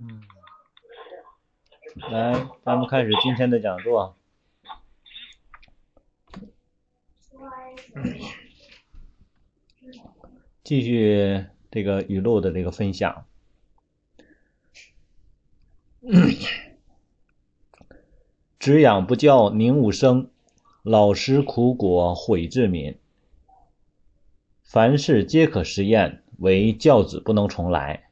[0.00, 0.22] 嗯，
[2.10, 4.16] 来，咱们开始今天的讲座。
[10.62, 13.24] 继续这个语录的这个分享。
[18.60, 20.28] 只养不教，宁武生；
[20.82, 22.98] 老实苦果，悔自泯。
[24.62, 28.07] 凡事皆可实验，唯教子不能重来。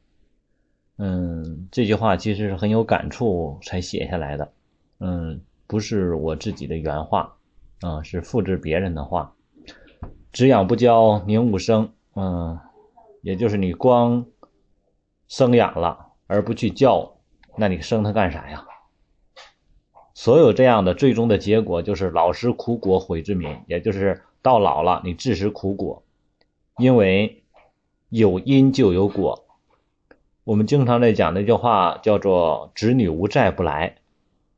[0.99, 4.53] 嗯，这句话其实是很有感触才写下来的。
[4.99, 7.37] 嗯，不是我自己的原话，
[7.81, 9.35] 啊，是复制别人的话。
[10.33, 11.93] 只养不教，宁武生。
[12.15, 12.59] 嗯，
[13.21, 14.25] 也就是你光
[15.29, 17.19] 生养了，而不去教，
[17.57, 18.65] 那你生他干啥呀？
[20.15, 26.03] 所有这样的最终的结果就是老实苦果悔之民，也就是到老了你自食苦果，
[26.79, 27.45] 因为
[28.09, 29.46] 有因就有果。
[30.47, 33.97] 我们经常在讲那句话叫做“子女无债不来”，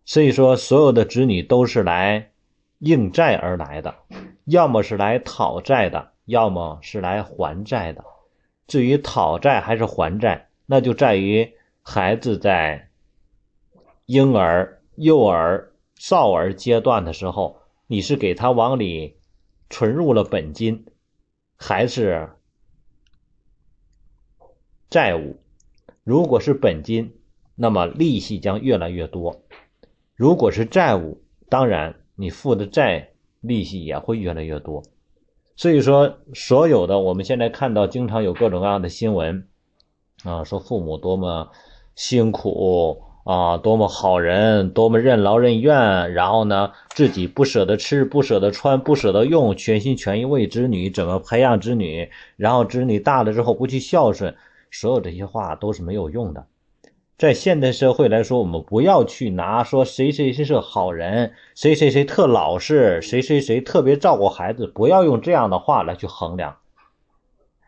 [0.04, 2.30] 所以说所有的子女都是来
[2.78, 3.94] 应债而来的，
[4.44, 6.12] 要么是来讨债的。
[6.26, 8.04] 要么是来还债的，
[8.66, 12.90] 至于讨债还是还债，那就在于孩子在
[14.04, 19.16] 婴儿、幼儿、少儿阶段的时候，你是给他往里
[19.70, 20.84] 存入了本金，
[21.56, 22.28] 还是
[24.90, 25.40] 债务？
[26.08, 27.12] 如果是本金，
[27.54, 29.42] 那么利息将越来越多；
[30.16, 31.20] 如果是债务，
[31.50, 33.10] 当然你付的债
[33.42, 34.82] 利息也会越来越多。
[35.54, 39.46] 所以说，所有的我们现在看到，经常有各种各样的新闻，
[40.24, 41.50] 啊，说父母多么
[41.94, 54.34] 辛苦啊，多么好人，多么任劳任怨，然后呢，自己不舍得吃，不舍得穿，不舍得用，全心全意为子女，怎么培养子女，然后子女大了之后不去孝顺，
[54.70, 56.46] 所有这些话都是没有用的。
[57.16, 66.58] 在现代社会来说，我们不要去拿说谁谁谁是好人，谁谁谁特老实，谁谁谁特别照顾孩子，不要用这样的话来去衡量，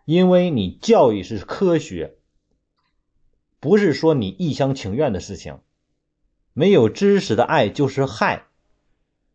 [0.04, 2.14] 因为你教育是科学，
[3.58, 5.58] 不是说你一厢情愿的事情，
[6.52, 8.44] 没有知识的爱就是害。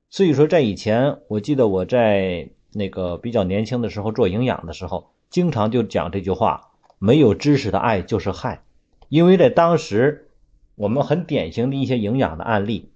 [0.10, 8.64] 所以说，在以前，我记得我在那个比较年轻的时候做营养的时候，经常就讲这句话：没有知识的爱就是害。
[9.10, 10.30] 因为在当时，
[10.76, 12.90] 我们很典型的一些营养的案例，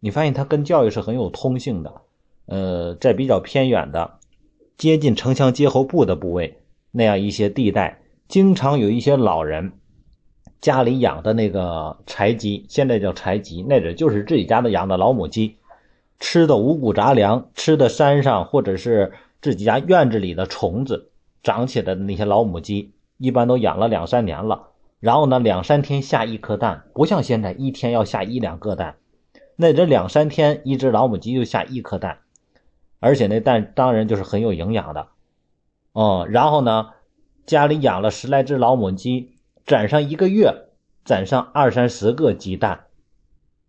[0.00, 2.02] 你发现它跟教育是很有通性的。
[2.46, 4.18] 呃，在比较偏远的、
[4.76, 6.58] 接近城乡结合部的部位，
[6.92, 9.72] 那样一些地带，经常有一些老人
[10.60, 15.56] 家里养的那个柴鸡，现在叫柴鸡，那只就是自己家的养的老母鸡，
[16.20, 19.12] 吃的五谷杂粮，吃的山上或者是
[19.42, 21.10] 自己家院子里的虫子
[21.42, 24.68] 长起来的那些老母鸡，一般都养了两三年了。
[24.98, 28.96] 然后呢，两三天下一颗蛋，不像现在一天要下一两个蛋，
[29.54, 32.20] 那这两三天一只老母鸡就下一颗蛋，
[32.98, 35.08] 而且那蛋当然就是很有营养的，
[35.92, 36.90] 哦，然后呢，
[37.44, 40.50] 家里养了十来只老母鸡，攒上一个月，
[41.04, 42.86] 攒上二三十个鸡蛋，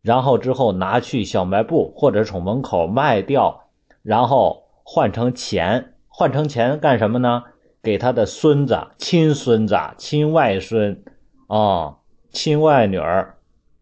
[0.02, 3.66] 然后之后拿去小卖部或者从门口卖掉，
[4.02, 7.44] 然后换成钱，换成钱干什么呢？
[7.82, 11.04] 给他的孙子、亲孙子、亲外孙。
[11.48, 11.98] 啊，
[12.32, 13.36] 亲外女儿，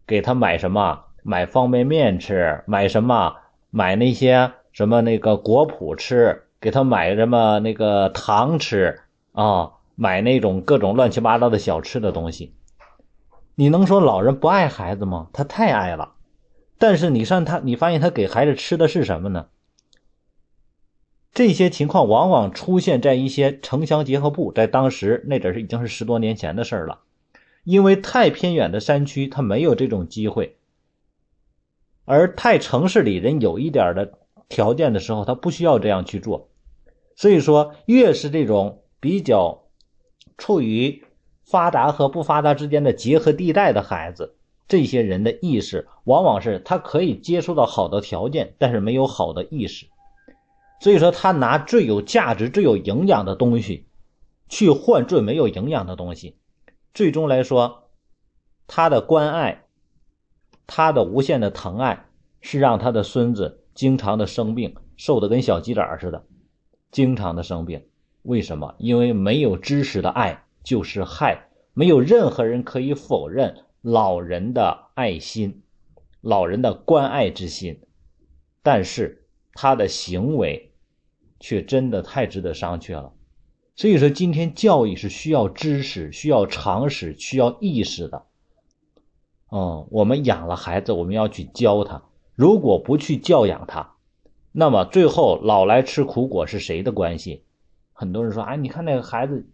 [0.06, 1.00] 给他买什么？
[1.22, 3.34] 买方便面吃，买什么？
[3.70, 9.00] 买那些什么那个果脯吃，给他买什么那个糖吃
[9.32, 9.72] 啊？
[9.96, 12.54] 买那种各种乱七八糟的小吃的东西。
[13.56, 15.28] 你能说老人不爱孩子吗？
[15.32, 16.12] 他太爱了。
[16.78, 19.46] 但是你上他，你发现他给孩子吃的是什么呢？
[21.36, 27.00] 这些情况往往出现在一些城乡结合部，在当时那阵是已经是十多年前的事儿了。
[27.62, 30.52] 因为太偏远的山区，他没有这种机会；
[32.06, 34.14] 而太城市里人有一点的
[34.48, 36.48] 条件的时候，他不需要这样去做。
[37.16, 39.64] 所以说，越是这种比较
[40.38, 41.04] 处于
[41.44, 44.36] 发达和不发达之间的结合地带的孩子，
[44.66, 49.84] 这些人的意识往往是他可以接触到好的条件，但是没有好的意识。
[50.80, 53.88] 所以说，他拿最有价值、最有营养的东西
[54.48, 56.36] 去换最没有营养的东西。
[56.94, 57.90] 最终来说，
[58.66, 59.66] 他的关爱，
[60.66, 62.06] 他的无限的疼爱，
[62.40, 66.24] 是让他的孙子经常的生病，瘦的跟小鸡仔似的，
[66.90, 67.86] 经常的生病。
[68.22, 68.74] 为什么？
[68.78, 75.62] 因为没有知识的爱就是害，没有任何人可以否认老人的爱心，
[76.20, 77.82] 老人的关爱之心，
[78.62, 79.25] 但是
[79.56, 80.70] 他的行为，
[81.40, 83.12] 却真的太值得商榷了。
[83.74, 88.24] 所以说，今天教育是需要知识、需要常识、需要意识的。
[89.48, 92.02] 哦，我们养了孩子，我们要去教他。
[92.34, 93.94] 如果不去教养他，
[94.52, 97.42] 那么最后老来吃苦果是谁的关系？
[97.92, 99.46] 很多人说：“哎，你看那个孩子，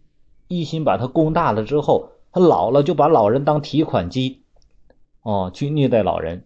[0.47, 4.41] 一心把他供大了之后，他老了就把老人当提款机，
[5.21, 6.45] 哦，去虐待老人，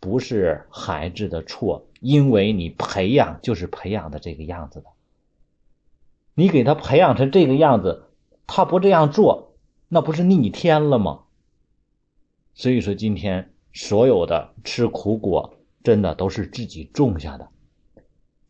[0.00, 4.88] 不是孩子的错，因为你培养就是培养的这个样子的。
[6.34, 8.10] 你给他培养成这个样子，
[8.46, 9.56] 他不这样做，
[9.88, 11.22] 那不是逆天了吗？”
[12.52, 17.48] 所以说，今天所有的吃苦果，真的都是自己种下的。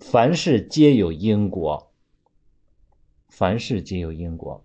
[0.01, 1.93] 凡事皆有因果，
[3.29, 4.65] 凡事皆有因果。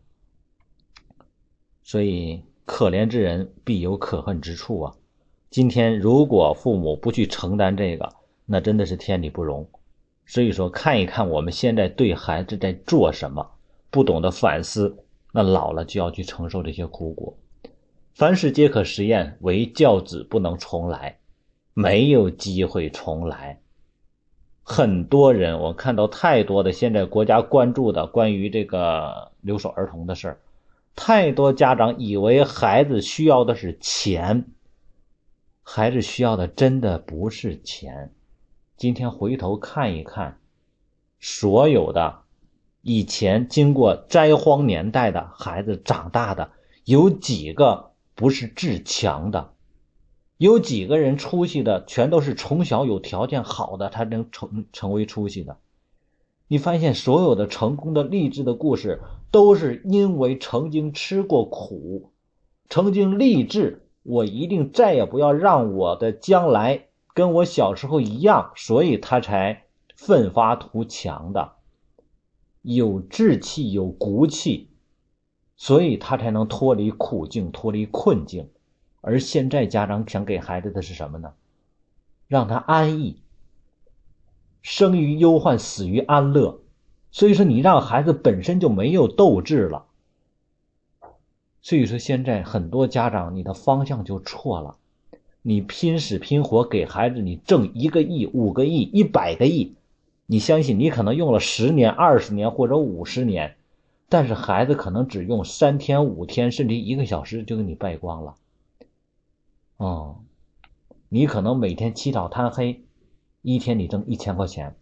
[1.84, 4.96] 所以，可怜之人必有可恨之处啊！
[5.52, 8.16] 今天如果父母不去承担这个，
[8.52, 9.70] 那真的是天理不容。
[10.26, 13.52] 所以说，看一看我们现在对孩子在做什么，
[13.92, 14.98] 不懂得反思，
[15.32, 17.38] 那老了就要去承受这些苦果。
[18.14, 21.20] 凡事皆可实验，唯教子不能重来，
[21.74, 23.60] 没有机会重来。
[24.64, 30.40] 很多人，我看到太多的现在国家关注的关于这个留守儿童的事儿，
[30.96, 34.46] 太多家长以为孩子需要的是钱，
[35.64, 38.12] 孩子需要的真的不是钱。
[38.80, 40.40] 今天回头看一看，
[41.20, 42.20] 所有的
[42.82, 46.52] 以前经过灾荒年代的孩子长大的，
[46.86, 47.92] 有几个？
[48.16, 49.52] 不是志强的，
[50.38, 55.58] 有几个人出息的，全都是从小有条件好的，他能成成为出息的。
[56.48, 62.14] 你发现所有的成功的励志的故事，都是因为曾经吃过苦，
[62.70, 66.86] 曾经励志，我一定再也不要让我的将来
[67.20, 69.66] 跟我小时候一样，所以他才
[69.98, 71.56] 奋发图强的，
[72.62, 74.70] 有志气，有骨气。
[75.58, 78.50] 所以他才能脱离苦境，脱离困境。
[79.02, 81.34] 而现在家长想给孩子的是什么呢？
[82.30, 83.22] 让他安逸，
[84.62, 86.62] 生于忧患，死于安乐。
[87.12, 89.88] 所以说，你让孩子本身就没有斗志了。
[91.62, 94.78] 所以说，现在很多家长，你的方向就错了。
[95.42, 99.76] 你拼死拼活给孩子，你挣一个亿、五个亿、一百个亿，
[100.26, 103.56] 你相信你可能用了十年、二十年或者五十年。
[104.10, 108.36] 但是孩子可能只用三天五天，甚至一个小时就给你败光了。
[109.78, 110.18] 哦，
[111.10, 112.82] 你可能每天起早贪黑，
[113.44, 114.76] 一天你挣一千块钱，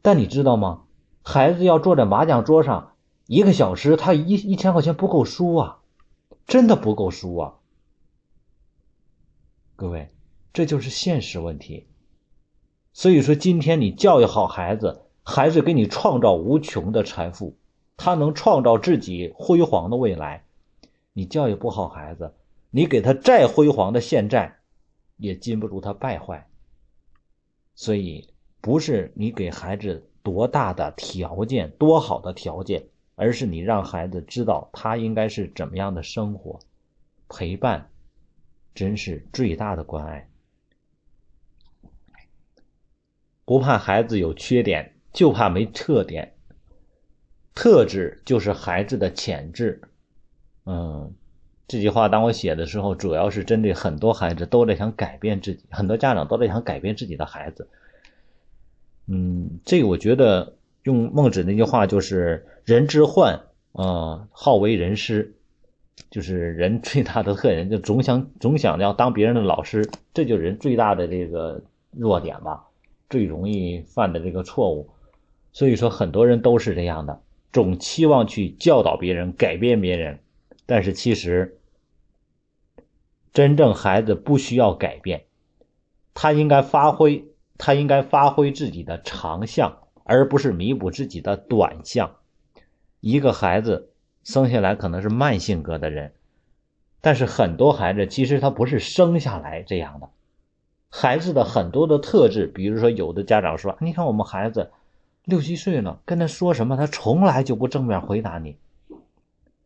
[0.00, 0.82] 但你知道吗？
[1.22, 2.92] 孩子要坐在麻将桌上
[3.26, 5.78] 一个小时，他一一千块钱不够输啊，
[6.46, 7.54] 真的不够输啊。
[9.78, 10.08] 各位，
[10.52, 11.86] 这就是现实问题。
[12.92, 17.56] 所以说，今天你教育好孩子，孩子给你创造无穷的财富。
[17.96, 20.44] 他能创造自己辉煌的未来，
[21.12, 22.34] 你教育不好孩子，
[22.72, 24.56] 你给他再辉煌的现在，
[25.16, 26.48] 也禁不住他败坏。
[27.76, 36.58] 所以，不是你给孩子多大的条件、多好的条件，而是你让孩子知道他应该是怎么样的生活。
[37.28, 37.88] 陪伴，
[38.78, 40.28] 真是最大的关爱。
[43.44, 46.34] 不怕孩子有缺点，就怕没特点。
[47.56, 49.80] 特质就是孩子的潜质，
[50.64, 51.12] 嗯，
[51.66, 57.68] 这句话当我写的时候，主要是针对很多孩子都在想改变自己，很多家长都在想改变自己的孩子。
[59.08, 63.40] 嗯，这个我觉得用孟子那句话就是“人之患，
[63.72, 65.34] 啊，好为人师”，
[66.10, 72.64] 就是人最大的特点就总想总想要当别人的老师，这就是人最大的这个弱点吧，
[73.10, 74.90] 最容易犯的这个错误。
[75.52, 77.20] 所以说，很多人都是这样的。
[77.52, 80.20] 总期望去教导别人、改变别人，
[80.66, 81.58] 但是其实，
[83.32, 85.24] 真正孩子不需要改变，
[86.12, 87.24] 他应该发挥，
[87.56, 92.16] 他应该发挥自己的长项，而不是弥补自己的短项。
[93.00, 93.92] 一个孩子
[94.28, 96.12] 生下来可能是慢性格的人，
[97.00, 100.10] 但是很多孩子其实他不是生下来这样的，
[100.90, 104.70] 孩子的很多的特质，比如说有的家长说：“你看我们孩子。”
[105.24, 108.58] 六七岁了，跟他说什么，他从来就不正面回答你。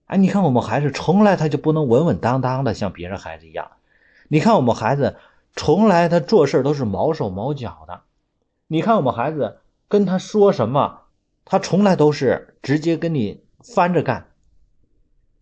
[0.07, 3.73] 哎，你看我们孩子从来他就不能稳稳当当的像别人孩子一样。
[4.29, 5.17] 你看我们孩子
[5.57, 8.03] 从来他做事都是毛手毛脚的。
[8.69, 11.01] 你看我们孩子跟他说什么，
[11.45, 14.29] 他从来都是直接跟你翻着干。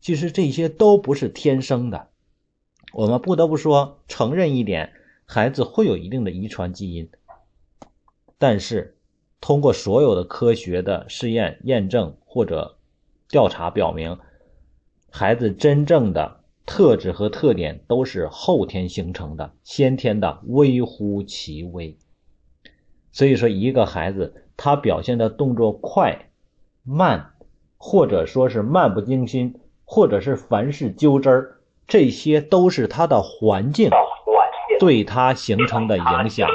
[0.00, 2.08] 其实这些都不是天生的，
[2.92, 4.92] 我们不得不说承认一点，
[5.24, 7.10] 孩子会有一定的遗传基因，
[8.38, 8.96] 但是。
[9.42, 12.76] 通过所有的科学的试验验证或者
[13.26, 14.18] 调查表明，
[15.08, 21.96] 孩子真正的特质和特点都是后天形成的，先天的微乎其微。
[23.12, 26.28] 所以说，一个孩子他表现的动作快、
[26.82, 27.32] 慢，
[27.78, 29.58] 或者说是漫不经心，
[29.92, 31.56] 或者是凡事揪针儿，
[31.88, 33.90] 这些都是他的环境
[34.78, 36.48] 对他形成的影响。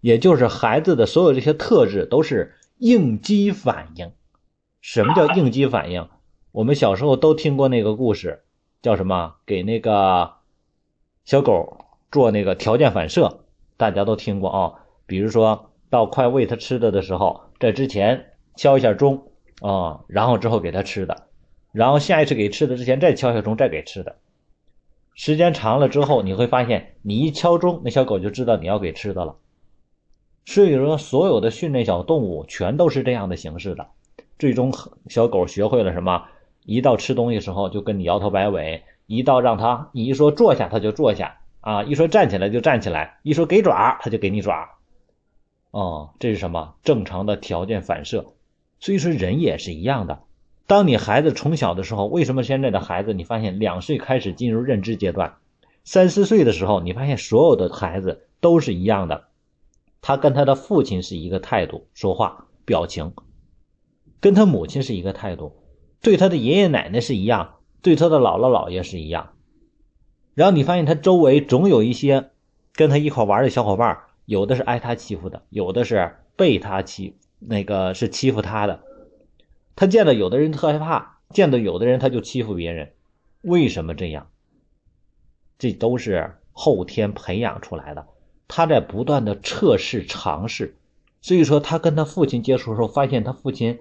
[0.00, 4.12] 也就是孩子的所有这些特质都是应激反应。
[4.80, 6.08] 什么叫应激反应？
[6.50, 8.44] 我们小时候都听过那个故事，
[8.80, 9.34] 叫什么？
[9.44, 10.36] 给那个
[11.26, 13.40] 小狗做那个条件反射，
[13.76, 14.72] 大家都听过啊。
[15.04, 21.27] 比如说到快喂它吃的的时候，在之前敲一下钟啊，然后之后给它吃的，
[21.72, 24.16] 然后下一次给吃的之前再敲敲钟再给吃的。
[25.14, 29.36] 时间长了之后，你会发现，你一敲钟，那小狗就知道你要给吃的了。
[30.44, 33.88] 所以说，所有的训练小动物全都是这样的形式的。
[34.38, 34.72] 最终，
[35.08, 36.24] 小狗学会了什么？
[36.64, 44.68] 一到吃东西时候就跟你摇头摆尾；一到让它，你一说坐下，它就坐下啊；一说站起来就站起来；一说给爪，它就给你爪。
[45.72, 46.74] 哦，这是什么？
[46.82, 48.24] 正常的条件反射。
[48.78, 50.20] 所以说，人也是一样的。
[50.68, 55.38] 当你孩子从小的时候，为什么现在的孩子，你发现两岁开始进入认知阶段，
[55.82, 59.28] 三四岁的时候，你发现所有的孩子都是一样的。
[60.02, 63.14] 他跟他的父亲是一个态度，说话表情，
[64.20, 65.56] 跟他母亲是一个态度，
[66.02, 69.32] 对他的爷爷奶奶是一样，对他的姥姥姥爷是一样。
[70.34, 72.28] 然后你发现他周围总有一些
[72.74, 78.80] 跟他一块玩的小伙伴，有的是挨他欺负的，有的是被他欺，那个是欺负他的。
[79.78, 82.94] 他见到有的人特害怕，见到有的人他就欺负别人。
[83.42, 84.26] 为什么这样？
[85.56, 88.08] 这都是后天培养出来的。
[88.48, 90.74] 他在不断的测试尝试，
[91.20, 93.78] 所以说他跟他父亲接触的时候，发现他父亲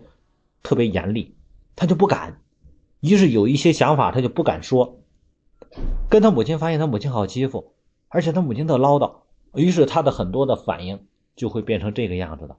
[0.61, 1.33] 特别严厉，
[1.75, 2.41] 他就不敢，
[2.99, 4.99] 于是有一些想法他就不敢说。
[6.09, 7.73] 跟他母亲发现他母亲好欺负，
[8.09, 9.21] 而且他母亲特唠叨，
[9.55, 12.55] 于是他的很多的反应就会变成这个样子的。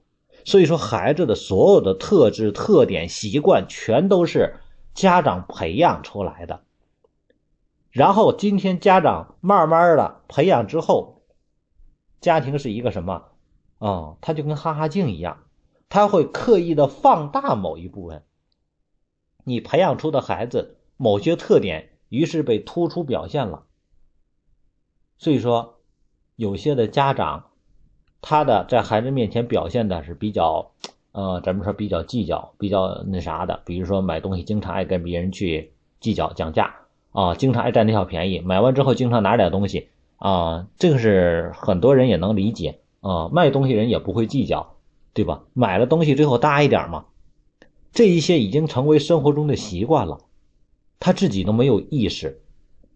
[0.49, 4.55] 所以说孩子的所有的特质、特点、习惯，全都是
[4.95, 6.63] 家长培养出来的。
[7.91, 11.21] 然后今天家长慢慢的培养之后。
[12.19, 13.25] 家庭是一个什么
[13.77, 14.17] 啊？
[14.21, 15.43] 他就跟哈哈镜一样，
[15.87, 18.23] 他会刻意的放大某一部分。
[19.43, 23.65] 你培养出的孩子某些特点，于是被突出表现了。
[25.19, 25.79] 所以说，
[26.35, 27.48] 有些的家长，
[28.21, 30.71] 他的在孩子面前表现的是比较，
[31.11, 33.61] 呃，咱们说比较计较，比较那啥的。
[33.65, 36.75] 比如说买东西经常爱跟别人去计较讲价
[37.11, 39.89] 啊，经常爱占那小便宜，买完之后经常拿点东西。
[40.17, 44.75] 啊，这个是很多人也能理解啊，卖东西人也不会计较，
[45.13, 45.43] 对吧？
[45.53, 47.05] 买了东西最后搭一点嘛，
[47.93, 50.19] 这一些已经成为生活中的习惯了，
[50.99, 52.41] 他自己都没有意识。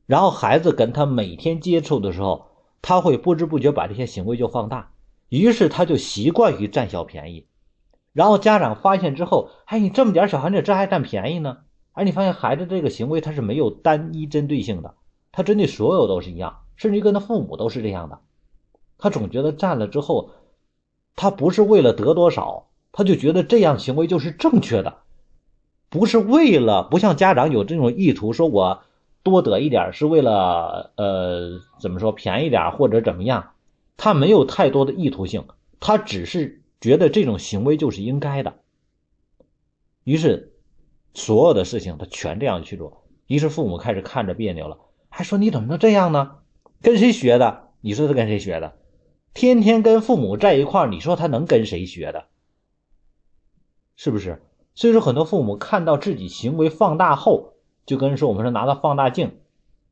[0.05, 2.47] 然后孩子跟他每天接触的时候，
[2.81, 4.91] 他会不知不觉把这些行为就放大，
[5.39, 7.47] 于是他就习惯于占小便宜。
[8.11, 11.57] 然后家长发现之后，哎，你这么点小孩子这还占便宜呢？
[11.91, 14.95] 而你发现孩子这个行为他是没有单一针对性的，
[15.31, 16.59] 他针对所有都是一样。
[16.75, 18.19] 甚至于跟他父母都是这样的，
[18.97, 20.31] 他总觉得占了之后，
[21.15, 24.97] 他不是为了得多少，他就觉得这样行为就是正确的，
[25.89, 28.81] 不是为了不像家长有这种意图，说我
[29.21, 33.52] 多得一点是为了呃怎么说便宜点或者怎么样，
[33.97, 35.45] 他没有太多的意图性，
[35.79, 38.55] 他只是觉得这种行为就是应该的，
[40.03, 40.53] 于是
[41.13, 46.39] 所有的事情他全这样去做，于是父母开始看着别扭了，还说你怎么能这样呢？
[46.81, 47.69] 跟谁学的？
[47.81, 48.77] 你说他跟谁学的？
[49.33, 52.25] 天天跟父母在一块，你说他能跟谁学的？
[53.95, 54.41] 是不是？
[54.75, 57.53] 所以说，很多父母看到自己行为放大后，
[57.85, 59.39] 就跟说我们说拿到放大镜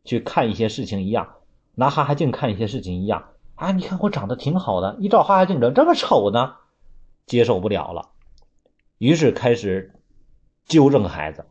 [0.04, 1.36] 去看一些事情一样，
[1.76, 3.30] 拿哈哈镜看一些事情一样
[3.62, 3.72] 啊！
[3.74, 6.56] 你看我长得挺好的，一照哈哈镜怎么这么丑呢？
[7.28, 8.10] 接受不了了，
[8.98, 9.94] 于是开始
[10.66, 11.46] 纠正孩子。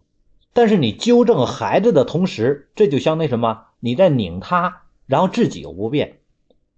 [0.53, 3.67] 但是你纠正孩子的同时，这就相当于什么？
[3.79, 4.83] 你在拧他。
[5.07, 6.21] 然后自己又不变，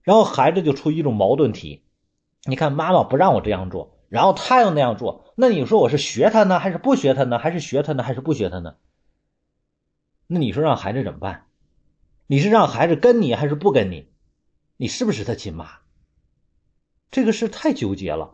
[0.02, 1.82] 然后孩子就处于一种矛盾体。
[2.44, 7.38] 你看，妈妈不让我这样做，然后他又那样做，那你说我是学他呢，还是不学他呢？
[7.38, 8.76] 还是学他呢，还是不学他呢？
[10.26, 11.46] 那你说让孩子怎么办？
[12.26, 14.12] 你是让孩子跟你，还是不跟你？
[14.82, 15.78] 你是不是他亲妈？
[17.12, 18.32] 这个事太纠结了。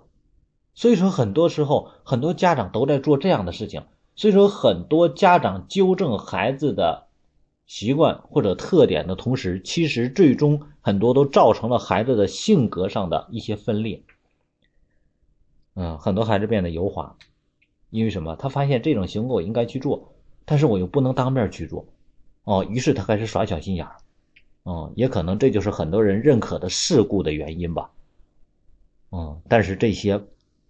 [0.72, 3.84] 所以说，很多时候很多家长都在做这样的事情。
[4.16, 7.06] 所以说，很多家长纠正孩子的。
[7.66, 14.02] 习惯或者特点的同时，其实最终很多都造成了孩子的性格上的一些分裂。
[15.74, 17.18] 嗯，很多孩子变得油滑，
[17.90, 18.36] 因为什么？
[18.36, 20.14] 他发现这种行为我应该去做，
[20.46, 21.84] 但是我又不能当面去做，
[22.44, 23.96] 哦，于是他开始耍小心眼儿，
[24.70, 27.90] 嗯，也可能这就是很多人认可的事故的原因吧，
[29.10, 30.20] 嗯，但是这些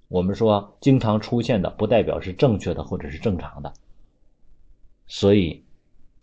[0.06, 3.72] 我们说经常出现的，不代表是正确的或者是正常的，
[5.08, 5.64] 所以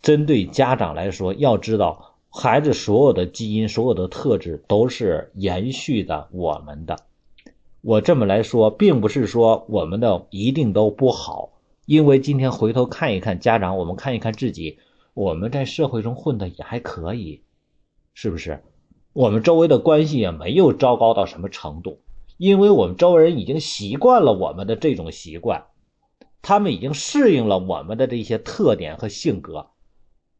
[0.00, 6.96] 针对家长来说，要知道孩子所有的基因、所有的特质都是延续的我们的。
[7.82, 11.50] 我这么来说，并不是说我们的一定都不好，
[11.84, 14.78] 因为今天回头看一看家长，我们看一看自己。
[15.12, 17.40] 我们在社会中混的也还可以，
[18.16, 18.62] 是不是？
[19.12, 22.00] 我们周围的关系也没有糟糕到什么程度，
[22.38, 25.66] 因为我们周围人已经习惯了我们的这种习惯，
[26.40, 29.66] 他们已经适应了我们的这些特点和性格。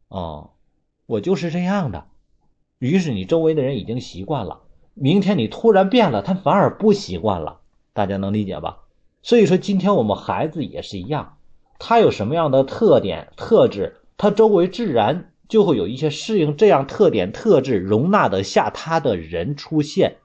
[0.09, 0.53] 哦，
[1.05, 2.07] 我就是这样的。
[2.79, 4.63] 于是你周围的人已经习惯了，
[4.95, 7.61] 明天你突然变了，他反而不习惯了。
[7.93, 8.85] 大家能理解吧？
[9.21, 11.37] 所以说，今天我们孩子也是一样，
[11.79, 14.01] 他有什么样的特点特质？
[14.17, 20.17] 他周围自然就会有一些适应这样特点特质、容纳得下他的人出现，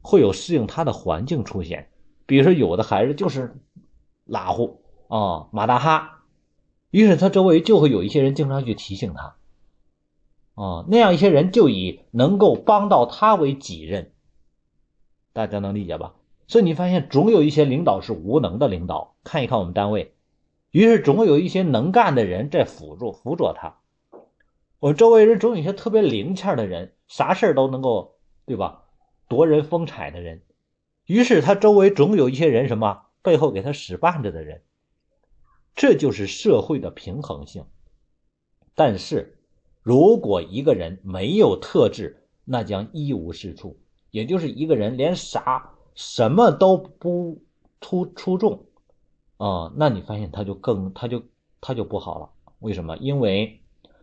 [0.00, 1.90] 会有适应他的环境出现。
[2.26, 3.56] 比如说，有的孩子就是
[4.24, 6.22] 拉呼啊、马大哈，
[6.90, 9.36] 于是他周围就会有一些人经常去提醒他，
[10.54, 14.12] 啊，那样一些人就以能够帮到他为己任。
[15.32, 16.14] 大家能理解吧？
[16.48, 19.14] 所以你发现，总有一些领导是无能的领导。
[19.22, 20.14] 看一看我们单位。
[20.70, 23.80] 于是总有一些能干的人在辅助辅佐他，
[24.78, 28.84] 我周围人总有一些特别灵巧的人，啥事都能够，对吧？
[29.28, 30.42] 夺人风采的人，
[31.06, 34.62] 于是他周围总有一些人什么背后给他使绊子的人，
[35.74, 37.64] 这就是社会的平衡性。
[38.74, 39.38] 但是，
[39.82, 43.78] 如果一个人没有特质，那将一无是处，
[44.10, 47.42] 也就是一个人连啥什么都不
[47.80, 48.66] 出出众。
[49.40, 51.22] 啊，那你发现他就更，他就
[51.62, 52.28] 他就不好了。
[52.58, 52.98] 为什么？
[52.98, 53.62] 因为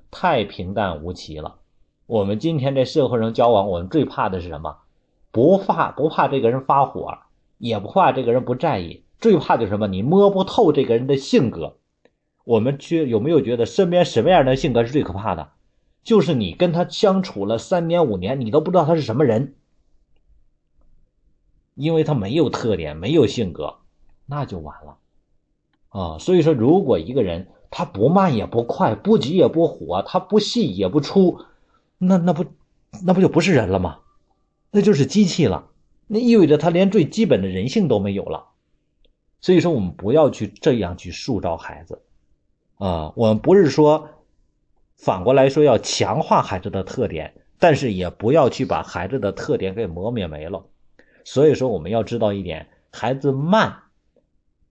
[0.10, 1.60] 太平淡无奇了。
[2.08, 4.78] 我们今天在社会上交往，我们最怕的是什么？
[5.32, 7.20] 不怕不怕这个人发火，
[7.60, 9.86] 也不怕这个人不在意，最怕就什么？
[9.86, 11.78] 你摸不透这个人的性格。
[12.44, 15.52] 我们去有没有觉得身边什么样的性格是最可怕的？
[16.02, 19.54] 就是你跟他相处了三年五年，你都不知道他是什么人，
[21.76, 23.76] 因为他没有特点，没有性格，
[24.26, 24.98] 那就完了。
[25.90, 31.40] 啊，所以说，如果一个人他不慢也不快，不急也不火，他不细也不粗，
[31.98, 32.46] 那那不
[33.04, 34.00] 那不就不是人了吗？
[34.72, 35.70] 那就是机器了。
[36.08, 38.50] 那意味着他连最基本的人性都没有了。
[39.42, 42.02] 所以说，我们不要去这样去塑造孩子
[42.76, 43.14] 啊。
[43.16, 44.10] 我们不是说
[44.96, 50.66] 反过来说要强化孩子的特点，但是也不要去把孩子的特点给磨灭没了。
[51.24, 53.84] 所以说，我们要知道一点，孩子慢。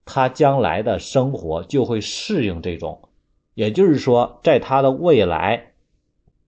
[0.07, 3.09] 他将来的生活就会适应这种，
[3.53, 5.73] 也就是说，在他的未来，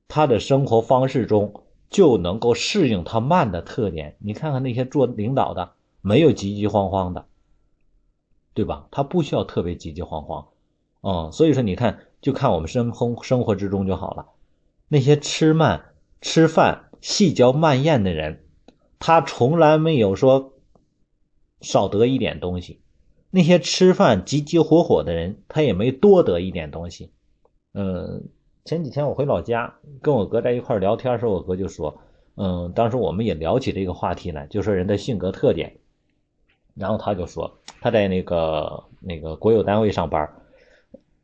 [0.08, 4.16] 他的生活方式中就能够适应他慢的特点。
[4.20, 7.26] 你看看那些做领导的，没有急急慌慌的，
[8.54, 8.88] 对吧？
[8.90, 10.48] 他不需要特别急急慌慌，
[11.02, 14.28] 嗯，所以说你看，就看我们生生生活之中就好了。
[14.88, 18.46] 那些吃慢、吃饭细嚼慢咽的人，
[18.98, 20.54] 他从来没有说
[21.62, 22.82] 少得一点东西。
[23.32, 27.12] 那些吃饭急急火火的人，他也没多得一点东西。
[27.74, 28.28] 嗯，
[28.66, 32.02] 前几天我回老家，跟我哥在一块聊天时候，我哥就说
[32.36, 35.78] ：“嗯，当时我们也聊起这个话题来，就说人的性格特点。”
[36.74, 40.28] 然后他就说他在那个那个国有单位上班，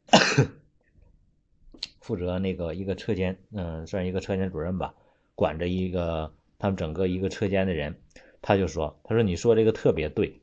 [2.02, 4.94] 负责那个一个车间，嗯，算一个车间主任吧，
[5.34, 7.96] 管着一个他们整个一个车间的人。
[8.44, 10.40] 他就说：“他说你说这个特别对。”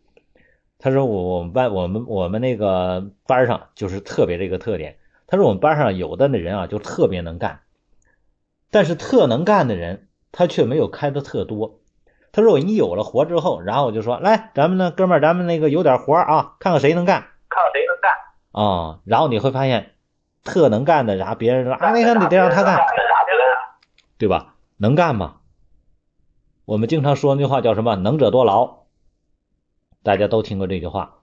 [0.84, 4.96] 他说：“我我们班我们我们那个班上就是特别这个特点。
[5.28, 7.60] 他说我们班上有的那人啊就特别能干，
[8.72, 11.78] 但是特能干的人他却没有开的特多。
[12.32, 18.12] 他说你有了活之后，然后我就说来，咱们呢哥们儿，咱们那个有点活啊，看看谁能干，看看谁能干
[18.50, 18.98] 啊。
[19.04, 19.92] 然后你会发现，
[20.42, 22.76] 特能干的，然后别人说啊，那个你得让他干，
[24.18, 24.56] 对吧？
[24.78, 25.36] 能干吗？
[26.64, 27.94] 我们经常说那句话叫什么？
[27.94, 28.81] 能者多劳。”
[30.02, 31.18] 大家都听过这句话，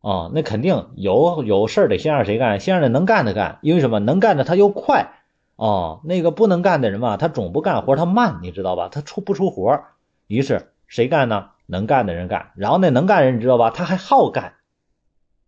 [0.00, 2.58] 啊，那肯定有有事儿得先让谁干？
[2.58, 4.00] 先让那能干的干，因为什么？
[4.00, 5.12] 能干的他又快，
[5.56, 8.88] 哦，那个不能干的人嘛，他总不干活，他慢，你知道吧？
[8.90, 9.84] 他出不出活？
[10.26, 11.50] 于是谁干呢？
[11.66, 12.50] 能干的人干。
[12.56, 13.70] 然后那能干人你知道吧？
[13.70, 14.54] 他还好干，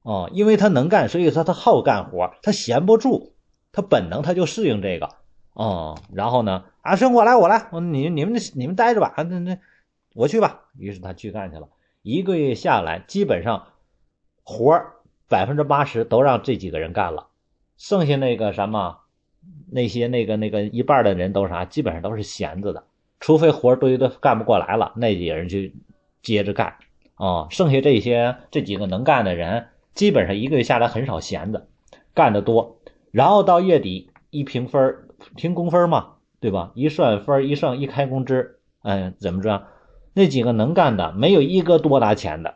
[0.02, 3.32] 哦，因为他能干，所以说他好干活，他闲不住，
[3.72, 5.08] 他本能他就适应这个，
[5.54, 9.58] 哦，然后呢，啊，生我来我来，我你你们你们待着吧，啊，那那
[10.14, 10.62] 我去吧。
[10.78, 11.68] 于是他去干去了。
[12.06, 13.66] 一个月下来，基本上
[14.44, 14.92] 活儿
[15.28, 17.26] 百分之八十都让这几个人干了，
[17.76, 18.98] 剩下那个什么
[19.72, 21.64] 那些那个那个一半的人都啥？
[21.64, 22.84] 基本上都是闲着的，
[23.18, 25.58] 除非活堆的干不过来了，那几个人就
[26.22, 26.76] 接着干
[27.16, 27.48] 啊。
[27.50, 31.66] 剩下这些这几个能干的人，基本上一个月下来很少闲着，
[32.14, 32.78] 干的多。
[33.10, 36.70] 然后到月底一评分，评工分嘛，对吧？
[36.76, 39.66] 一算分，一算一开工资，嗯，怎么着？
[40.16, 42.54] 那几个能干的没有一个多拿钱的，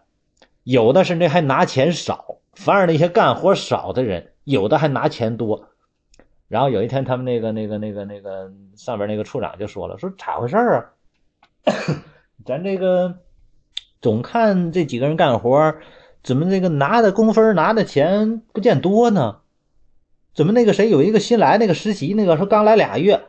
[0.63, 2.37] 有的甚至还拿钱少。
[2.55, 5.69] 反而那些干活少的人，有的还拿钱多。
[6.49, 10.87] 然后有一天，他们那个、那个、那个、那个上边那个处长就说了：“说咋回事啊？
[12.47, 13.19] 咱这个
[14.01, 15.75] 总看这几个人干活，
[16.23, 19.37] 怎么那个拿的工分、拿的钱不见多呢？
[20.35, 23.21] 怎么那个谁有一个新来那个实习那个说刚来俩月，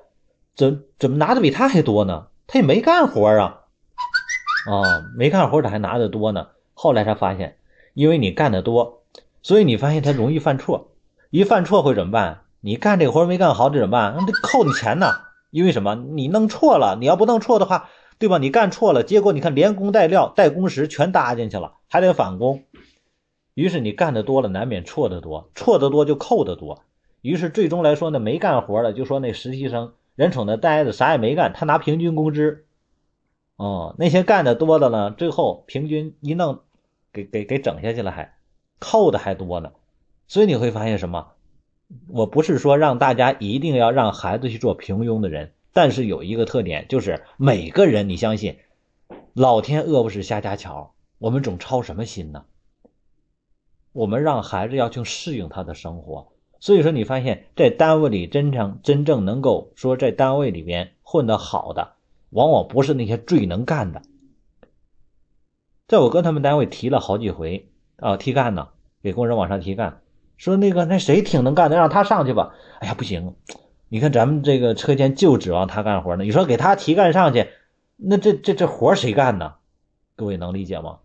[0.55, 2.27] 怎怎么拿的比他还多呢？
[2.47, 3.60] 他也没干活啊！
[4.69, 6.47] 啊，没干活咋还拿的多呢？
[6.73, 7.57] 后来才发现，
[7.93, 9.03] 因为你干的多，
[9.41, 10.89] 所以你发现他容易犯错。
[11.29, 14.15] 一犯错会怎么办？”你干这个活没干好，这怎么办？
[14.15, 15.07] 那得扣你钱呢。
[15.49, 15.95] 因为什么？
[15.95, 18.37] 你弄错了，你要不弄错的话，对吧？
[18.37, 22.63] 你干错了，结果你看连工带料带工时全搭进去了，还得返工。
[23.55, 26.83] 于是你干的多了，难免错的多，错的多就扣的多。
[27.21, 32.65] 于是最终来说呢，没干活的就说那实习生人瞅那呆子，啥也没干，他拿平均工资。
[33.61, 36.61] 哦，那些干的多的呢，最后平均一弄，
[37.13, 38.33] 给给给整下去了，还
[38.79, 39.71] 扣的还多呢。
[40.27, 41.33] 所以你会发现什么？
[42.07, 48.57] 我不是说让大家一定要让孩子去做平庸的人，但是有一个特点，就是每个人，你相信，
[49.33, 52.45] 老天饿不死瞎家巧，我们总操什么心呢？
[53.91, 61.93] 我们让孩子要去适应他的生活，所以说你发现，在单位里真正真正能够说在单位里边混得好的，
[62.31, 64.01] 往往不是那些最能干的。
[65.87, 68.69] 在我跟他们单位提了好几回啊，提干呢，
[69.03, 70.01] 给工人往上提干。
[70.37, 72.55] 说那个那谁挺能干的，让他上去吧。
[72.79, 73.35] 哎呀，不行，
[73.89, 76.23] 你看咱们这个车间就指望他干活呢。
[76.23, 77.47] 你说给他提干上去，
[77.97, 79.53] 那这这这活谁干呢？
[80.15, 80.97] 各位能理解吗？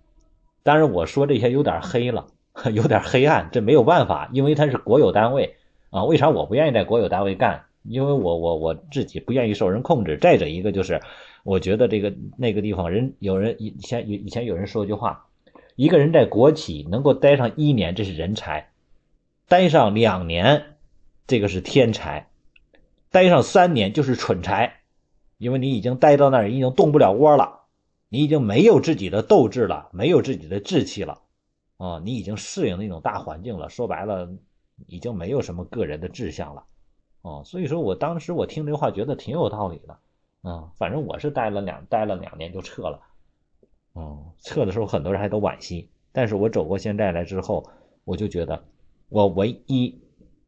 [0.62, 2.28] 当然我说这些有点黑了，
[2.72, 5.56] 有点黑暗，这没有办法，因为他是国有单位
[5.90, 6.04] 啊。
[6.04, 7.65] 为啥我不愿意在国有单位干？
[7.88, 10.18] 因为我我我自己不愿意受人控制。
[10.18, 11.00] 再者一个就是，
[11.44, 15.26] 我觉得这个那个地方人有人以前以以前有人说一句话，
[15.74, 18.70] 一个人在国企能够待上一年，这是人才。
[19.48, 20.76] 待上两年，
[21.28, 22.26] 这个是天才；
[23.12, 24.80] 待上三年就是蠢才，
[25.38, 27.60] 因为你已经待到那儿，已经动不了窝了，
[28.08, 31.20] 你已经没有自己的斗志了，没有自己的志气了，
[31.76, 33.68] 啊，你已经适应那种大环境了。
[33.68, 34.28] 说白了，
[34.88, 36.64] 已经没有什么个人的志向了，
[37.26, 39.98] 哦，所以说我当时我听这话觉得挺有道理的，
[40.48, 43.00] 啊，反正我是待了两待了两年就撤了，
[43.96, 47.68] 嗯，撤的时候很多人还都惋惜，但是我走过现在来之后，
[48.04, 48.64] 我就觉得。
[49.08, 50.00] 我唯一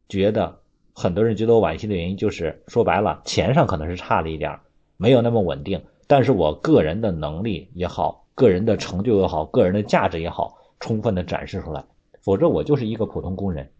[0.09, 0.59] 觉得
[0.93, 4.59] 很多人觉得我惋惜的原因，就是说白了，钱上可能是差了一点，
[4.97, 5.81] 没有那么稳定。
[6.07, 11.85] 但是我个人的能力也好，个人的成就也好，个人的价值也好，充分的展示出来。
[12.21, 13.71] 否则我就是一个普通工人。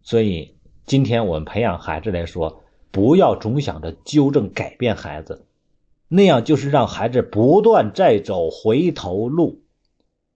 [0.00, 0.56] 所以
[0.88, 5.44] 今天我们培养孩子来说，不要总想着纠正改变孩子，
[6.08, 9.60] 那样就是让孩子不断在走回头路。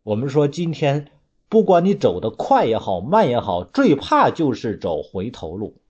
[0.03, 1.09] 我们说今天。
[1.49, 5.83] 不管你走得快也好，慢也好，最怕就是走回头路，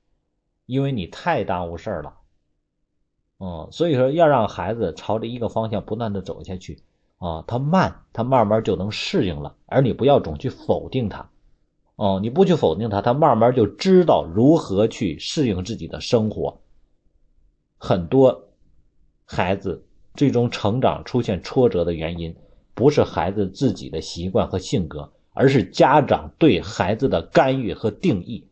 [0.66, 2.14] 因为你太耽误事儿了。
[3.38, 6.82] 嗯，所以说要让孩子朝着一个方向不断的走下去
[7.18, 9.54] 啊，他慢，他慢慢就能适应了。
[9.66, 11.30] 而你不要总去否定他，
[12.02, 16.60] 哦，你不去否定他，他慢慢就知道如何去适应自己的生活。
[17.78, 18.48] 很多
[19.24, 19.84] 孩子
[20.14, 22.34] 最终成长出现挫折的原因，
[22.74, 25.12] 不是孩子自己的习惯和性格。
[25.34, 28.48] 而是家长对孩子的干预和定义。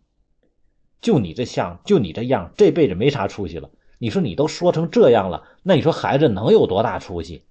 [1.03, 3.69] 就你这像，就你这样，这辈子没啥出息了。
[3.99, 7.43] 你说你都说成这样了，那你说孩子能有多大出息？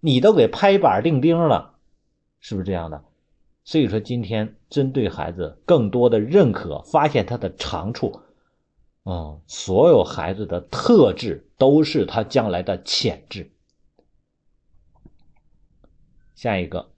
[0.00, 1.76] 你都给拍板钉钉了，
[2.40, 3.02] 是不是这样的？
[3.64, 8.22] 所以说，今天针对孩子更多的认可，发现他的长处。
[9.04, 13.52] 嗯，所有孩子的特质都是他将来的潜质。
[16.34, 16.90] 下一个。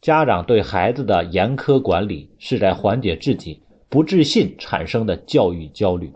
[0.00, 6.12] 家长对孩子的严苛管理是在缓解自己不自信产生的教育焦虑。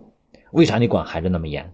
[0.51, 1.73] 为啥你管孩子那么严？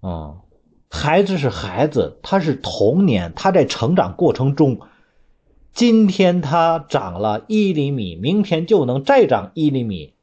[0.00, 0.42] 啊，
[0.90, 4.78] 孩子是孩子，他是童年，他在成长过程中，
[5.72, 10.14] 今天他长了一厘米，明天就能再长一厘米。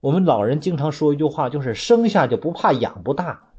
[0.00, 3.50] 我们老人经常说一句话，就是生下就不怕养不大。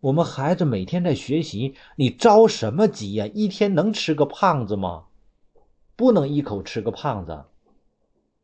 [0.00, 3.26] 我们孩子每天在学习，你着什么急呀？
[3.32, 5.04] 一天能吃个胖子吗？
[5.96, 7.44] 不能一口吃个胖子。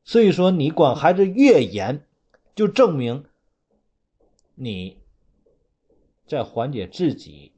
[0.05, 2.07] 所以说，你管孩子越严，
[2.55, 3.25] 就证明
[4.55, 4.99] 你
[6.27, 7.53] 在缓解自己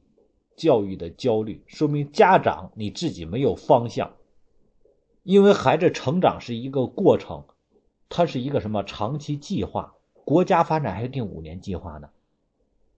[0.61, 4.11] 教育的焦虑，说明家长你自己没有方向。
[5.23, 7.45] 因为孩子成长是一个过程，
[8.09, 9.95] 它是一个什么长期计划？
[10.23, 12.09] 国家发展还定五年计划呢。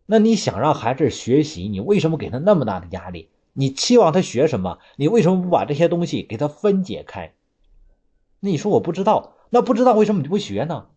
[0.05, 3.29] 那你想让孩子学习，你为什么给他那么大的压力？
[3.53, 4.79] 你期望他学什么？
[4.97, 7.33] 你为什么不把这些东西给他分解开？
[8.41, 10.87] 那你说我不知道，那不知道为什么你不学呢？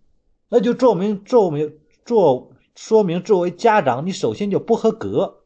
[0.49, 5.45] 那就证明证明做说明作为家长，你首先就不合格。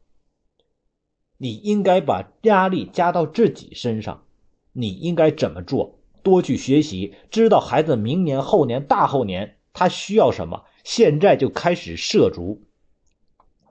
[1.41, 4.25] 你应该把压力加到自己身上，
[4.73, 5.97] 你应该怎么做？
[6.21, 12.61] 多去学习，知道孩子明年、后年、大后年他需要什么，现在就开始涉足。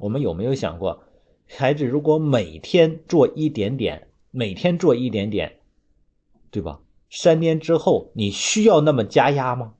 [0.00, 1.04] 我们有没有想过？
[1.46, 5.60] 孩子如果每天做一点点，每天做一点点，
[6.50, 6.80] 对吧？
[7.08, 9.74] 三年之后，你需要那么加压吗？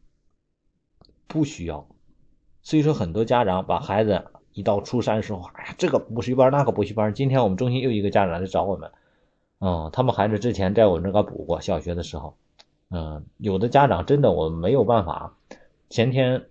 [1.26, 1.88] 不需要。
[2.62, 4.26] 所以说，很多家长把孩子
[4.60, 7.12] 一到初三时候，哎呀，这个补习班，那个补习班。
[7.14, 8.90] 今天我们中心又一个家长来找我们，
[9.60, 12.34] 嗯，他们孩子之前在我们这个补过，小学的时候，
[12.90, 15.34] 嗯，有的家长真的我没有办法。
[15.88, 16.44] 前天。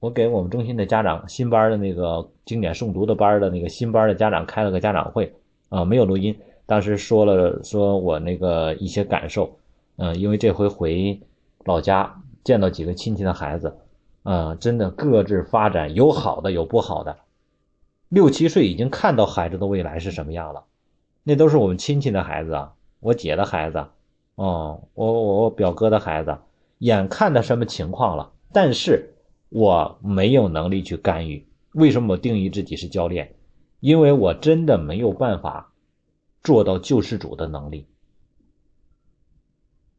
[0.00, 5.34] 我给我们中心的家长新班的那个经典诵读的班的那个新班的家长开了个家长会
[5.70, 9.58] 啊，没有录音，当时说了说我那个一些感受，
[9.96, 11.20] 嗯，因为这回回
[11.64, 13.76] 老家见到几个亲戚的孩子，
[14.22, 17.16] 嗯，真的各自发展有好的有不好的，
[18.08, 20.64] 六七岁已经看到孩子的未来是什么样了，
[21.22, 23.86] 那都是我们亲戚的孩子啊，我姐的孩子，
[24.34, 26.38] 哦，我我我表哥的孩子，
[26.78, 29.14] 眼看的什么情况了，但是。
[29.50, 31.48] 我没有能力去干预。
[31.72, 33.34] 为什么我定义自己是教练？
[33.80, 35.72] 因为我真的没有办法
[36.42, 37.86] 做到救世主的能力。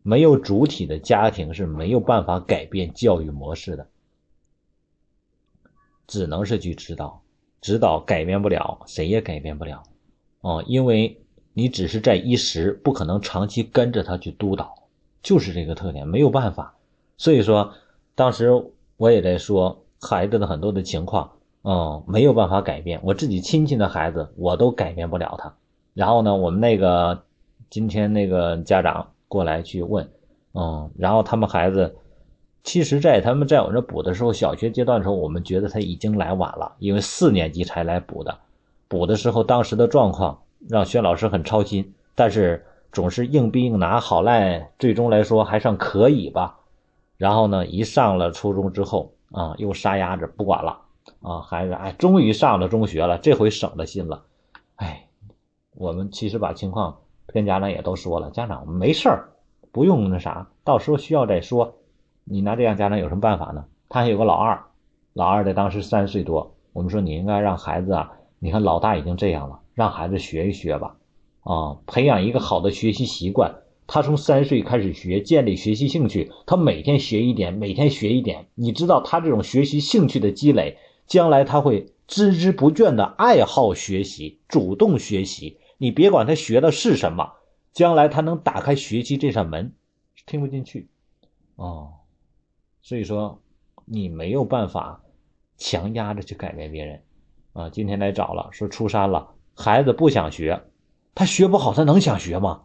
[0.03, 3.87] 没有主体的家庭是没有办法改变教育模式的，
[6.05, 7.23] 只能是去指导，
[7.61, 9.83] 指导改变不了，谁也改变不了。
[10.41, 11.21] 哦，因为
[11.53, 14.73] 你只是在一时，不可能长期跟着他去督导，
[15.21, 16.75] 就是这个特点，没有办法。
[17.17, 17.73] 所以说，
[18.15, 18.71] 当时。
[18.99, 21.31] 我也在说孩子的很多的情况，
[21.63, 22.99] 嗯，没有办法改变。
[23.01, 25.55] 我自己亲戚的孩子，我都改变不了他。
[25.93, 27.23] 然后呢，我们那个
[27.69, 30.05] 今天那个家长过来去问，
[30.53, 31.95] 嗯，然后他们孩子，
[32.63, 38.37] 其实，在他们在我这补的时候，小学阶段的时候，我们觉得他已经来晚了，因为四年级才来补的。
[38.87, 46.59] 补的时候，当时的状况让薛老师很操心，但是总是硬逼硬拿，好赖最终来说还算可以吧。
[47.17, 50.79] 然后呢，一上了初中之后啊，又撒丫子不管了
[51.21, 54.23] 啊，孩子哎，终于上了中学了，这回省了心了。
[54.75, 55.07] 哎，
[55.75, 59.29] 我们其实把情况跟家长也都说了，家长没事儿，
[59.71, 61.75] 不用那啥，到时候需要再说。
[62.29, 63.65] 你拿这样家长有什么办法呢？
[63.89, 64.63] 他还有个老二，
[65.13, 70.95] 老二的当时三岁多，我们说你应该让孩子啊，你看老大已经这样了，让孩子学一学吧，
[71.41, 73.55] 啊，培养一个好的学习习惯。
[73.87, 76.31] 他从三岁开始学，建立学习兴趣。
[76.45, 78.45] 他每天学一点，每天学一点。
[78.53, 85.57] 你知道他这种学习兴趣的积累，将来他会孜孜不倦的爱好学习，主动学习。
[85.79, 87.31] 你别管他学的是什么，
[87.73, 89.73] 将来他能打开学习这扇门。
[90.27, 90.87] 听不进去，
[91.55, 91.93] 哦，
[92.81, 93.41] 所以说
[93.85, 95.01] 你没有办法
[95.57, 97.01] 强压着去改变别人
[97.53, 97.69] 啊。
[97.69, 100.63] 今天来找了，说初三了，孩子不想学，
[101.15, 102.63] 他学不好，他能想学吗？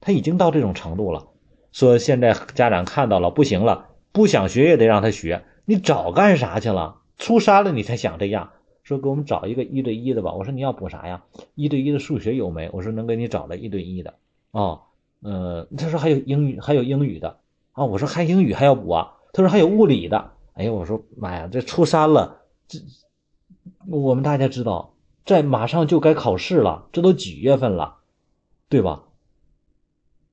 [0.00, 1.28] 他已经到这种程度了，
[1.72, 5.44] 说现在家长看到了不行了，不想学也得让他学。
[5.64, 7.00] 你早干啥去了？
[7.18, 8.52] 初三了你才想这样？
[8.82, 10.32] 说给我们找一个一对一的吧。
[10.32, 11.24] 我说你要补啥呀？
[11.56, 12.70] 一对一的数学有没？
[12.72, 14.14] 我说能给你找来一对一的。
[14.52, 14.82] 哦，
[15.22, 17.40] 嗯，他说还有英语，还有英语的
[17.76, 17.84] 啊。
[17.84, 19.12] 我说还英语还要补啊？
[19.32, 20.32] 他说还有物理的。
[20.54, 22.80] 哎呀，我说妈呀，这初三了，这
[23.86, 27.98] 我们大家知道，在马上就该考试了，这都几月份了，
[28.68, 29.04] 对吧？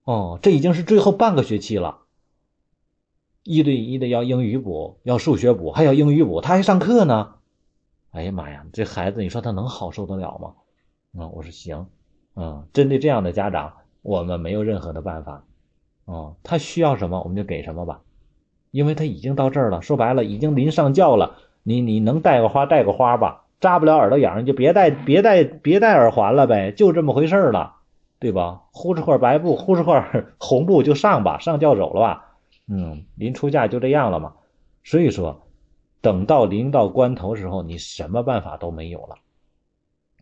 [0.06, 2.00] 哦，这已经是最后半个学期了。
[3.44, 7.36] 一对一的要英语补，要数学补，还要英语补，他还上课呢。
[8.12, 10.54] 哎呀妈呀，这孩子，你说他能好受得了吗？
[11.22, 11.88] 啊，我说行，
[12.36, 15.44] 嗯，针对这样的家长，我们没有任何的办法。
[16.06, 18.02] 哦，他需要什么，我们就给什么吧，
[18.72, 21.38] 因为他已经到这儿了，说白了，已经临上轿了。
[21.64, 27.78] 你你能带个花带个花吧，扎不了耳朵眼儿，就别戴别戴别戴耳环了呗，就这么回事了。
[28.20, 28.62] 对吧？
[28.72, 32.38] 呼哧块白布，呼哧块 红布就上吧，上轿走了吧？
[32.68, 34.34] 嗯，临出嫁就这样了嘛。
[34.86, 35.46] 所以说，
[36.00, 39.16] 等到临到关头时候，你什么办法都没有了，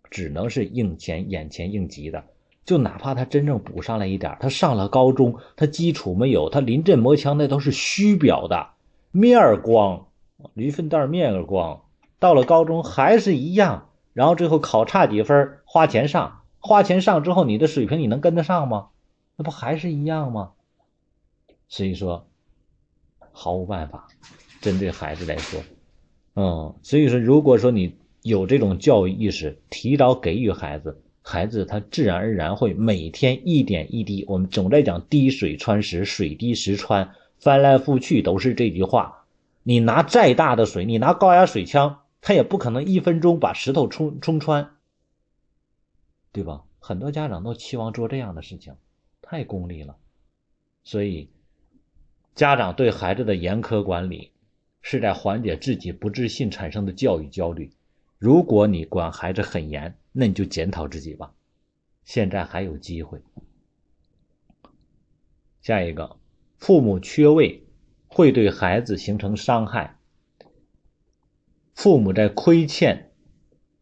[0.10, 2.24] 只能是应前眼前应急的。
[2.66, 8.70] 就哪怕他真正补上来一点，他上了高中，他基础没有，他临阵磨枪那都是虚表的。
[9.12, 10.08] 面光，
[10.54, 11.82] 驴粪蛋面光。
[12.20, 18.90] 到了高中还是一样，然后最后考差几分，花钱上，花钱上之后，你的水平你能跟得上吗？
[19.36, 20.52] 那不还是一样吗？
[21.68, 22.28] 所以说，
[23.32, 24.08] 毫无办法，
[24.62, 25.62] 针对孩子来说，
[26.36, 34.26] 嗯，所以说，如果说你有这种教育意识，提早给予孩子，孩子他自然而然会每天一点一滴。
[34.28, 39.26] 我们总在讲滴水穿石，水滴石穿，翻来覆去都是这句话。
[39.64, 42.00] 你拿再大的水，你拿高压水枪。
[42.24, 44.76] 他也不可能一分钟把石头冲冲穿，
[46.32, 46.66] 对吧？
[46.78, 48.76] 很多家长都期望做这样的事情，
[49.24, 49.96] 太功利了。
[50.84, 51.32] 所以，
[52.36, 54.30] 家长对孩子的严苛管理，
[54.84, 57.72] 是在缓解自己不自信产生的教育焦虑。
[58.20, 61.34] 如果你管孩子很严，那你就检讨自己吧，
[62.04, 63.22] 现在还有机会。
[65.62, 66.18] 下一个，
[66.58, 67.64] 父母缺位
[68.08, 69.98] 会对孩子形成伤害。
[71.74, 73.12] 父母在亏欠、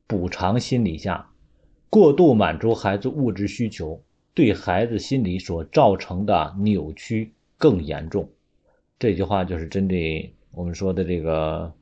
[0.05, 1.31] 补偿心理下，
[1.89, 8.29] 过度满足孩子物质需求，对孩子心理所造成的扭曲更严重。
[8.99, 11.73] 这句话就是针对我们说的这个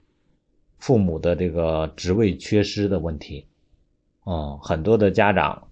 [0.78, 3.48] 父母的这个职位缺失的问题。
[4.30, 5.68] 嗯，很多的家长，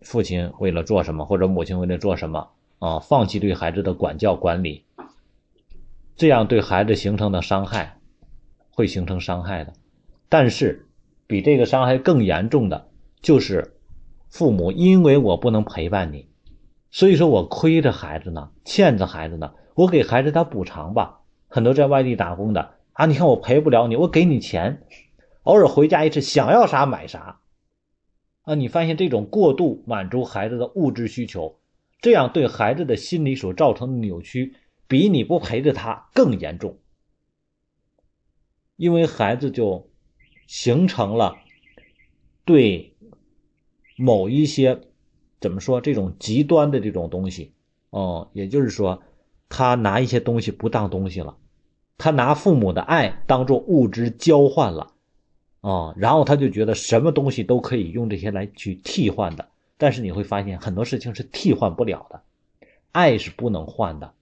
[0.00, 4.84] 父亲为了做什么，或者母亲为了做什么，啊，放弃对孩子的管教管理，
[6.16, 7.98] 这样对孩子形成的伤害。
[8.74, 9.74] 会形成伤害的，
[10.30, 10.86] 但是
[11.26, 12.88] 比这个伤害更严重的
[13.20, 13.76] 就是
[14.30, 16.26] 父母因为我不能陪伴你，
[16.90, 21.20] 所以说我亏着孩子呢，欠着孩子呢，我给孩子他补偿吧。
[21.48, 24.82] 很多在外地打工的啊，你看我陪不了你，我给你钱，
[25.42, 27.40] 偶尔回家一次，想要啥买啥
[28.42, 28.54] 啊。
[28.54, 31.58] 你发现这种过度满足孩子的物质需求，
[32.00, 34.54] 这样对孩子的心理所造成的扭曲，
[34.86, 36.78] 比你不陪着他更严重。
[38.76, 39.90] 因为孩子就
[40.46, 41.36] 形成了
[42.44, 42.96] 对
[43.96, 44.80] 某一些
[45.40, 47.52] 怎么说这种极端的这种东西，
[47.90, 49.02] 哦，也就是说，
[49.48, 51.36] 他拿一些东西不当东西了，
[51.98, 54.91] 他拿父母的爱当做物质交换了，
[55.62, 59.48] 啊，然后他就觉得什么东西都可以用这些来去替换的，
[59.78, 62.20] 但是你会发现很多事情是替换不了的，
[62.90, 64.12] 爱是不能换的，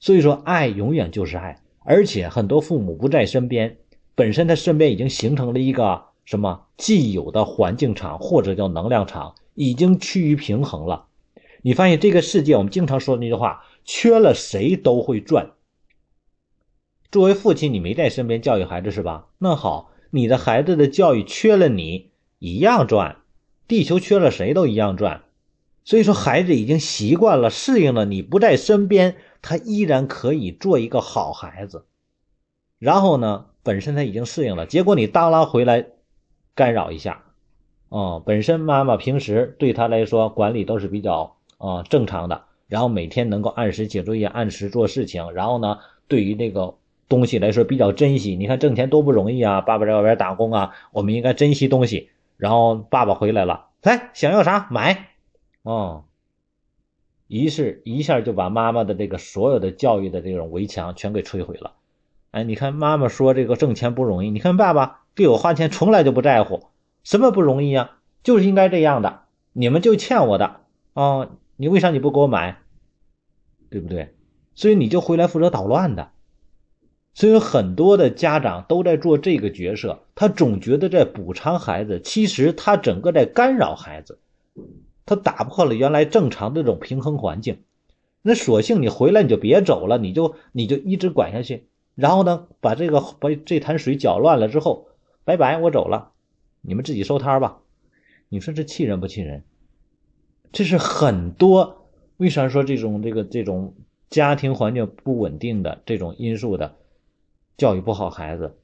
[0.00, 1.60] 所以说爱永远就是爱。
[1.84, 3.76] 而且很多父母不在身边，
[4.14, 11.06] 本身他身边已经形成了一个什么既有的环境场或者叫能量场，已经趋于平衡了。
[11.62, 15.50] 你发现这个世界，我们经常说的那句话，缺了谁都会转。
[17.10, 19.26] 作为父亲，你没在身边教育孩子是吧？
[19.38, 23.16] 那好，你的孩子的教育缺了你一样转，
[23.66, 25.22] 地球缺了谁都一样转。
[25.84, 29.16] 所以说，孩子已经习惯了，适应了你不在身边。
[29.40, 31.86] 他依然可以做一个好孩子，
[32.78, 35.86] 然后呢，本身他已经适应了，结果你当拉回来
[36.54, 37.24] 干扰一下，
[37.88, 46.74] 哦，本身妈妈平时对他来说管理都是比较啊正常的，然后每天能够按时写作业、按时做事情，然后呢，对于那个
[47.12, 48.36] 东西来说比较珍惜。
[48.36, 52.08] 你看挣钱多不容易啊，爸爸在外边打工啊，我们应该珍惜东西。
[52.38, 55.10] 然后爸爸回来了，来想要啥买，
[55.62, 56.04] 哦。
[57.28, 61.74] 于是，一下就把妈妈的这个所有的教育的这种围墙全给摧毁了。
[62.30, 66.68] 哎，你看妈妈说这个挣钱不容易，你看爸爸给我花钱从来就不在乎，
[67.04, 67.98] 什么不容易呀？
[68.22, 70.60] 就是应该这样的，你们就欠我的
[70.94, 71.28] 啊！
[71.56, 72.58] 你为啥你不给我买？
[73.70, 74.14] 对不对？
[74.54, 76.10] 所以你就回来负责捣乱的。
[77.14, 84.18] 所以很多的家长都在做这个角色，他总觉得在补偿孩子，其实他整个在干扰孩子。
[85.04, 87.58] 他打破了原来正常的这种平衡环境，
[88.22, 94.86] 那索性你回来你就别走了，你就你就一直管下去，然后呢，把这个把这潭水搅乱了之后，
[95.24, 96.12] 拜拜，我走了，
[96.60, 97.58] 你们自己收摊吧。
[98.28, 99.42] 你说这气人不气人？
[100.52, 103.74] 这是很多为啥说这种这个这种
[104.08, 106.76] 家庭环境不稳定的这种因素的
[107.56, 108.56] 教育不好孩子，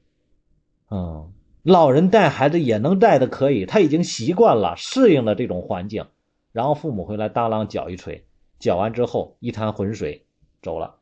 [0.89, 1.31] 嗯，
[1.63, 6.05] 老人带孩子也能带的可以，他已经习惯了，适应了这种环境。
[6.51, 8.25] 然后父母回来，大浪搅一锤，
[8.59, 10.25] 搅完之后一滩浑水
[10.61, 10.95] 走了，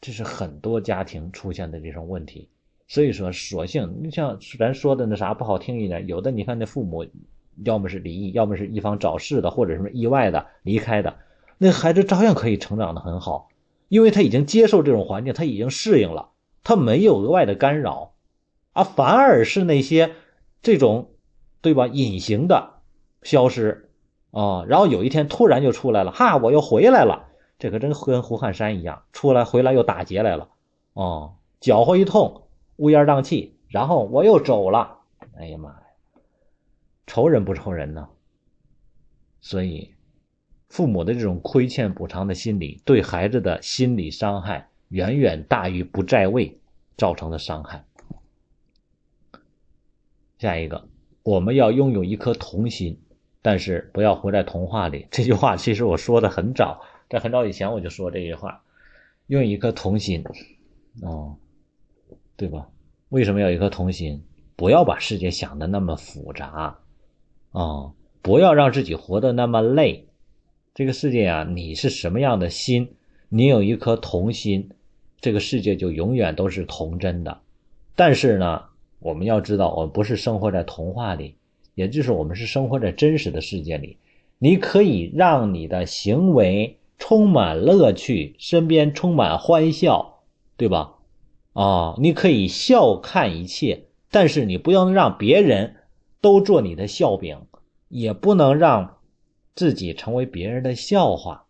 [0.00, 2.48] 这是很多家庭出现的这种问题。
[2.86, 7.06] 所以说，索性你像咱说的那啥不好听一点，有的你看那父母，
[7.64, 11.16] 要么是离异，要么是一方早逝的，或者什么意外的离开的，
[11.56, 13.48] 那孩子照样可以成长的很好，
[13.88, 16.30] 因为他已经接受这种环境，他已经适应了，
[16.64, 18.14] 他没有额外的干扰，
[18.72, 20.14] 啊，反而是那些
[20.62, 21.12] 这种
[21.60, 22.80] 对吧隐形的
[23.22, 23.84] 消失。
[24.30, 27.28] 啊，然后有一天突然就出来了，哈，我又回来了，
[27.58, 30.50] 这可真跟胡汉山一样，出来回来又打劫来了，
[30.92, 32.42] 哦，搅和一通，
[32.76, 34.98] 乌烟瘴气，然后我又走了。
[35.34, 35.82] 哎呀妈呀，
[37.06, 38.06] 仇人不仇人呢？
[39.40, 39.94] 所以，
[40.68, 46.58] 父母的这种亏欠补偿的心理，对孩子的心理伤害远远大于不在位
[46.96, 47.84] 造成的伤害。
[50.38, 50.88] 下一个，
[51.22, 53.00] 我们要拥有一颗童心，
[53.42, 55.06] 但是不要活在童话里。
[55.10, 56.80] 这句话其实我说的很早，
[57.10, 58.62] 在很早以前我就说这句话，
[59.26, 60.24] 用一颗童心，
[61.02, 61.36] 哦，
[62.36, 62.68] 对吧？
[63.08, 64.22] 为什么要一颗童心？
[64.54, 66.78] 不要把世界想的那么复杂，
[67.52, 70.08] 啊，不要让自己活得那么累。
[70.74, 72.94] 这个世界啊，你是什么样的心，
[73.28, 74.70] 你有一颗童心，
[75.20, 77.40] 这个世界就永远都是童真的。
[77.94, 78.62] 但是呢？
[79.00, 81.36] 我们要知道，我们不是生活在童话里，
[81.76, 83.96] 也就是我们是生活在真实的世界里。
[84.40, 90.24] 你可以让你的行为充满乐趣，身边充满欢笑，
[90.56, 90.96] 对吧？
[91.52, 95.76] 啊，你可以笑看一切，但是你不要让别人
[96.20, 97.38] 都做你的笑柄，
[97.88, 98.96] 也不能让
[99.54, 101.46] 自己成为别人的笑话。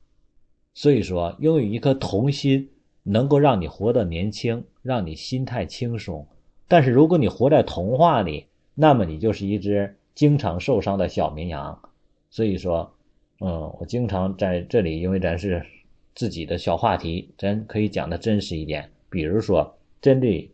[0.75, 2.69] 所以说，拥有一颗童心，
[3.09, 6.27] 能够让你活得年轻，让你心态轻松。
[6.69, 11.81] 但是如果你活在童话里，那么你就是一只经常受伤的小绵羊。
[12.29, 12.93] 所以说，
[13.41, 15.65] 嗯，我经常在这里，因为咱是
[16.15, 18.91] 自己的小话题，咱可以讲的真实一点。
[19.09, 20.51] 比如说，针对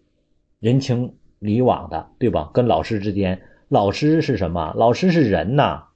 [0.61, 2.51] 人情礼往的，对吧？
[2.55, 4.73] 跟老师之间，老师是什么？
[4.77, 5.87] 老师是人呐，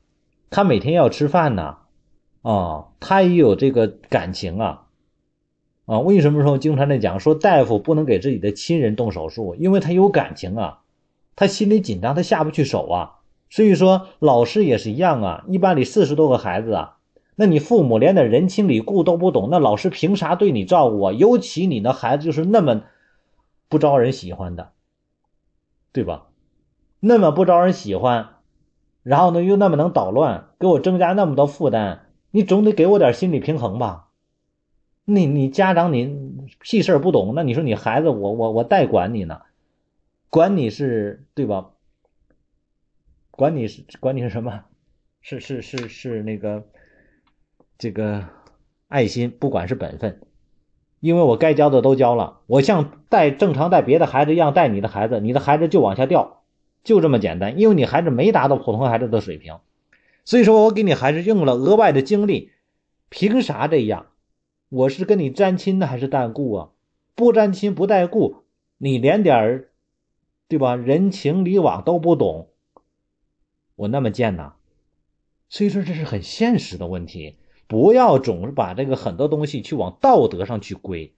[0.50, 1.78] 他每天要吃饭呐，
[2.42, 4.87] 啊，他也有这个感情啊。
[5.88, 9.54] 啊，为什么说经常在讲说大夫不能给自己的亲人动手术？
[9.54, 10.80] 因为他有感情啊，
[11.34, 13.20] 他心里紧张，他下不去手啊。
[13.48, 16.96] 所以说老师也是一样啊，一班里四十多个孩子啊，
[17.36, 21.12] 那你父母连点人情礼故都不懂，那老师凭啥对你照顾啊？
[21.12, 22.82] 尤其你那孩子就是那么
[23.70, 24.72] 不招人喜欢的，
[25.90, 26.26] 对吧？
[27.00, 28.28] 那么不招人喜欢，
[29.02, 34.07] 然后呢又那么能捣乱，给我增加那么多负担，你总得给我点心理平衡吧？
[35.10, 39.40] 你你家长你屁事儿不懂，那你说你孩子我我我代管你呢，
[40.28, 41.70] 管你是对吧？
[43.30, 44.64] 管你是管你是什么？
[45.22, 46.66] 是是是是那个
[47.78, 48.22] 这个
[48.88, 50.20] 爱心，不管是本分，
[51.00, 56.42] 因为我该教的都教了，我像带正常带别的孩子一样带你的孩子，你的孩子就往下掉，
[56.84, 59.58] 就这么简单，因为你孩子没达到普通孩子的水平，
[60.26, 62.52] 所以说我给你孩子用了额外的精力，
[63.08, 64.04] 凭啥这样？
[64.70, 66.70] 我是跟你沾亲的还是带故啊？
[67.14, 68.44] 不沾亲不带故，
[68.76, 69.70] 你连点儿，
[70.46, 70.76] 对吧？
[70.76, 72.50] 人情礼往都不懂，
[73.76, 74.52] 我那么贱呐？
[75.48, 81.14] 所以说这是很现实的问题，不要总是把这个很多东西去往道德上去归。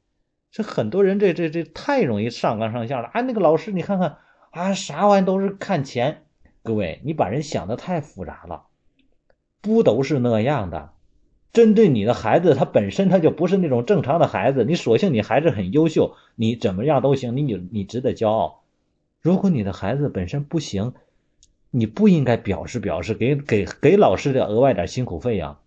[0.53, 3.09] 这很多人这这这太容易上纲上线了。
[3.13, 4.19] 啊，那个老师你看看
[4.53, 6.25] 啊，啥玩意都是看钱。
[6.63, 8.67] 各位，你把人想的太复杂了，
[9.61, 10.93] 不都是那样的？
[11.53, 14.65] 针对你的孩子，他本身他就不是那种正常的孩子。
[14.65, 18.63] 你索性你孩子很优秀，你怎么样都行，你你你值得骄傲。
[19.21, 20.93] 如果你的孩子本身不行，
[21.73, 25.59] 你不应该表示表示，给给给老师的额外点辛苦费呀。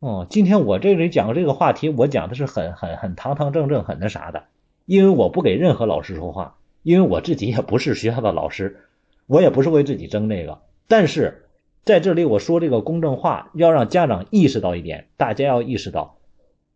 [0.00, 4.44] 哦，今天我这里讲这个话题，我讲的是很很很堂堂正正，很那啥的，
[4.86, 8.80] 因为我不给任何老师说话，因为我自己也不是学校的老师，
[9.26, 11.44] 我也不是为自己争这个，但是。
[11.88, 16.18] 在这里我说这个公正话，要让家长意识到一点，大家要意识到，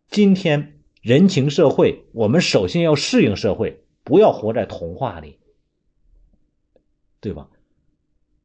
[0.09, 5.37] 今天人情社会，我们首先要适应社会，不要活在童话里，
[7.21, 7.47] 对吧？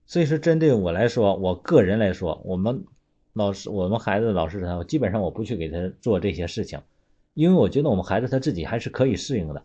[0.04, 2.84] 所以说，针对我来说，我个人来说，我们
[3.32, 6.82] 老师，我们孩子老师他，基本上我不去给他做这些事情，
[7.32, 9.62] 因为我觉得我们孩子他自己还是可以适应的。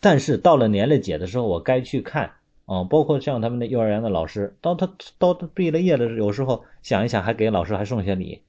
[0.00, 2.32] 但是到了年龄节的时候，我该去看。
[2.66, 8.42] 啊，包括像他们的幼儿园的老师，当他到他毕了业的有时候想一想，还给老师还送些礼。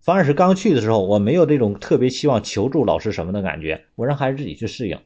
[0.00, 4.98] 反而是刚去的时候，我没有这种特别希望求助老师什么的感觉，我让孩子自己去适应。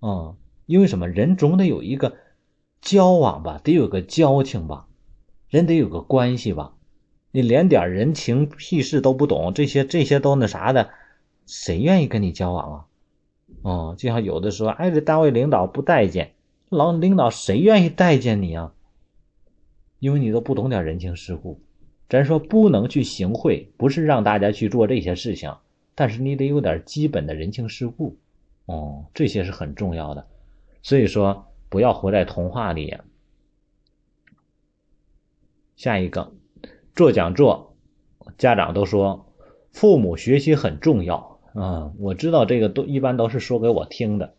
[0.00, 0.36] 啊，
[0.66, 1.08] 因为什么？
[1.08, 2.18] 人总得有一个
[2.82, 4.86] 交往吧，得有个交情吧，
[5.48, 6.74] 人得有个关系吧。
[7.30, 10.90] 你连点人情屁事都不懂，这些这些都那啥的，
[11.46, 12.84] 谁愿意跟你交往啊？
[13.62, 16.33] 哦，就像有的说，哎，这单位领导不待见。
[16.74, 18.74] 老领导谁愿意待见你啊？
[19.98, 21.60] 因为你都不懂点人情世故。
[22.08, 25.56] 咱说不能去行贿，不是让大家去做这些事情，
[25.94, 28.18] 但是你得有点基本的人情世故。
[28.66, 30.26] 哦，这些是很重要的。
[30.82, 32.96] 所以说，不要活在童话里。
[35.76, 36.32] 下一个，
[36.94, 37.74] 做讲座，
[38.36, 39.32] 家长都说
[39.72, 41.92] 父母学习很重要啊。
[41.98, 44.34] 我知道这个都一般都是说给我听的。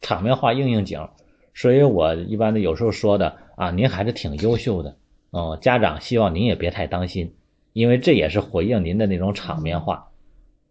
[0.00, 1.08] 场面话应应景，
[1.54, 4.96] 所以我一般的有时候说的啊，您还是挺优秀的，
[5.32, 7.34] 嗯，家长希望您也别太当心，
[7.72, 10.10] 因为这也是回应您的那种场面话。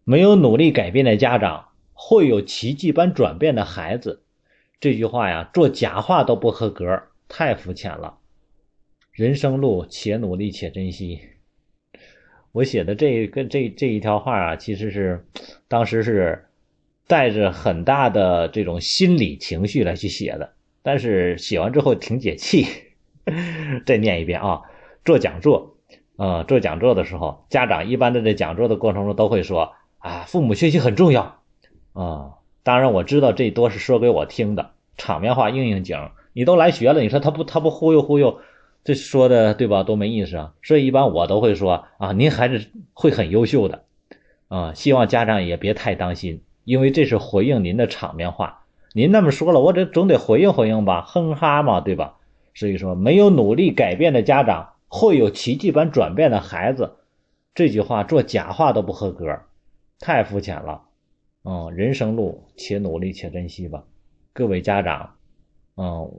[0.03, 4.23] 没有努力改变的家长，会有奇迹般转变的孩子。
[4.79, 8.17] 这句话呀，做假话都不合格，太肤浅了。
[9.11, 11.19] 人生路，且努力且珍惜。
[12.51, 15.27] 我写的这个这这一条话啊，其实是
[15.67, 16.48] 当时是
[17.09, 20.53] 带着很大的这种心理情绪来去写的，
[20.83, 22.67] 但是写完之后挺解气。
[23.87, 24.61] 再念一遍啊，
[25.03, 25.75] 做讲座，
[26.17, 31.41] 呃，做讲座的时候，家长一般的在讲座的过程中都会说啊，父母学习很重要
[31.93, 32.33] 啊。
[32.61, 35.97] 当然我知道这多是说给我听的，场面话应应景。
[36.33, 38.39] 你都来学了，你说他不他不忽悠忽悠？
[38.83, 39.81] 这说的对吧？
[39.81, 40.53] 多没意思啊！
[40.61, 43.83] 所以一般我都会说啊，您孩子会很优秀的，
[44.47, 48.61] 啊，希望家长也别太当心，因为这是回应您的场面话。
[48.93, 52.17] 您那么说了，我这总得回应回应吧，哼哈嘛，对吧？
[52.53, 56.97] 所以说，没有努力改变的家长，会有奇迹般转变的孩子。
[57.55, 59.39] 这句话做假话都不合格，
[59.99, 60.83] 太肤浅了。
[61.43, 63.83] 嗯，人生路，且努力且珍惜吧，
[64.31, 65.15] 各位家长，
[65.75, 66.11] 嗯。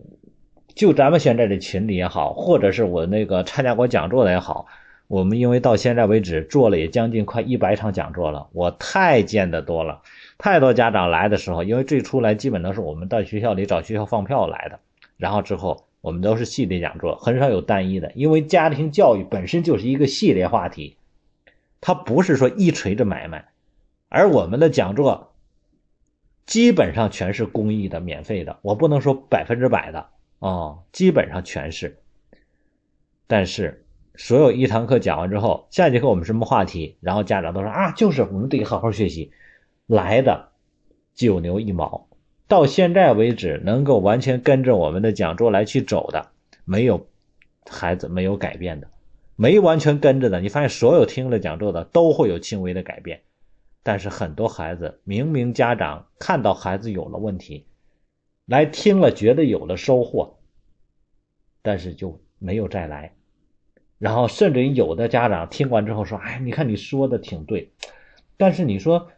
[0.74, 4.66] 就咱们现在的群里也好，或者是我那个参加过讲座的也好，
[5.07, 10.03] 我们因为到现在为止做了也将近快一百场讲座了，我太见得多了。
[10.41, 14.80] 太多家长来的时候，因为最初来基本都是我们到学校里找学校放票来的，
[15.18, 20.97] 然后之后我们都是系列讲座，很少有单一的，因为家庭教育本身就是一个系列话题，
[21.82, 23.51] 它不是说一锤子买卖，
[24.09, 25.34] 而我们的讲座
[26.47, 30.09] 基本上全是公益的、免费的，我不能说百分之百的。
[30.38, 31.99] 啊，基本上全是。
[33.26, 33.84] 但是，
[34.14, 36.97] 所有一堂课讲完之后，下节课我们什么话题？
[37.03, 39.32] 然后家长都说啊，就是我们得好好学习。
[39.91, 40.51] 来的
[41.14, 42.07] 九牛一毛，
[42.47, 46.28] 到现在为止能够完全跟着我们的讲座来去走的，
[46.64, 47.09] 没有
[47.68, 48.86] 孩子没有改变的，
[49.34, 50.41] 没完全跟着的。
[50.41, 53.22] 你发现所有听了讲座的都会有轻微的改变，
[53.82, 57.66] 但是很多孩子明明家长看到孩子有了问题。
[58.47, 60.38] 来听了，觉得有了收获，
[61.62, 63.14] 但是就没有再来。
[63.99, 67.72] 然后甚至于有的家长听完之后说：“哎，你看你说的挺对，
[68.36, 69.11] 但是你说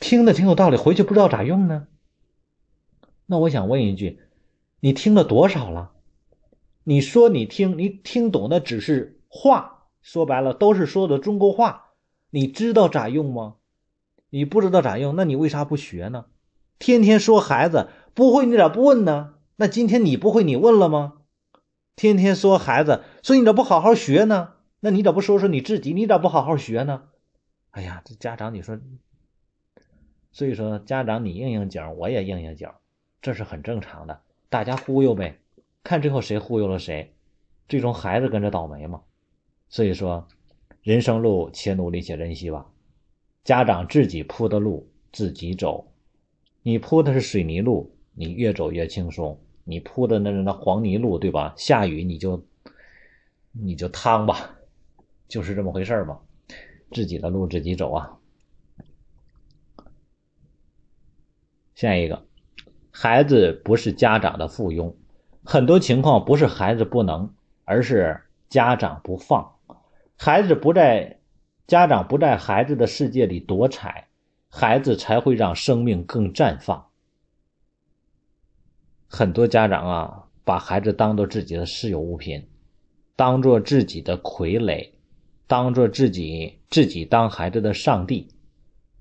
[0.00, 1.86] 听的挺有道理，回去不知道咋用呢。”
[3.26, 4.18] 那我想问一句：
[4.80, 5.92] 你听了多少了？
[6.82, 11.90] 你说你听，你听懂的只是话，说白了都是说的中国话，
[12.30, 13.54] 你知道咋用吗？
[14.30, 16.24] 你不知道咋用，那你为啥不学呢？
[16.80, 17.88] 天天说孩子。
[18.12, 19.34] 不会你咋不问呢？
[19.56, 21.18] 那今天你不会你问了吗？
[21.94, 24.54] 天天说孩子，说你咋不好好学呢？
[24.80, 25.92] 那你咋不说说你自己？
[25.92, 27.02] 你咋不好好学呢？
[27.70, 28.78] 哎呀，这家长你说，
[30.32, 32.68] 所以说家长你应应景，我也应应景，
[33.20, 34.20] 这是很正常的。
[34.48, 35.38] 大家忽悠呗，
[35.82, 37.12] 看最后谁忽悠了谁，
[37.68, 39.02] 最终孩子跟着倒霉嘛。
[39.68, 40.26] 所以说，
[40.82, 42.66] 人生路且努力且珍惜吧。
[43.44, 45.92] 家长自己铺的路自己走，
[46.62, 47.94] 你铺的是水泥路。
[48.12, 51.54] 你越走越轻松，你铺的那是那黄泥路，对吧？
[51.56, 52.44] 下雨你就
[53.52, 54.58] 你就趟吧，
[55.26, 56.20] 就是这么回事儿嘛。
[56.90, 58.18] 自己的路自己走啊。
[61.80, 62.26] 下一个，
[62.90, 64.92] 孩子不是家长的附庸，
[65.42, 67.32] 很多情况不是孩子不能，
[67.64, 68.20] 而是
[68.50, 69.54] 家长不放。
[70.14, 71.20] 孩子不在，
[71.66, 74.08] 家长不在孩子的世界里夺彩，
[74.50, 76.88] 孩子才会让生命更绽放。
[79.08, 82.46] 很多家长啊，把孩子当做自己的私有物品，
[83.16, 84.90] 当做自己的傀儡，
[85.46, 88.28] 当做自己自己当孩子的上帝，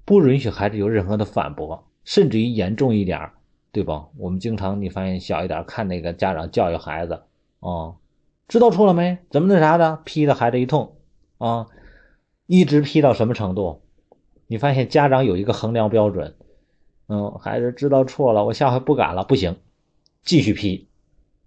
[0.06, 3.30] 不允许孩子有任何的反驳，甚至于严重一点，
[3.72, 4.08] 对吧？
[4.18, 7.22] 我们经常你发现小一点看那个家长教育孩子，
[7.60, 7.94] 啊，
[8.48, 9.20] 知道错了没？
[9.30, 10.02] 怎么那啥的？
[10.06, 10.96] 批的孩子一通，
[11.38, 11.68] 啊，
[12.48, 13.84] 一直批到什么程度？
[14.48, 16.34] 你发现家长有一个衡量标准，
[17.10, 19.58] 嗯，孩子知道错了，我下回不敢了，不行。
[20.24, 20.88] 继续批，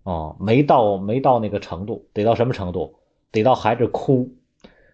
[0.04, 3.00] 啊，没到没到那个程度，得到什么程度？
[3.32, 4.36] 得到孩子哭，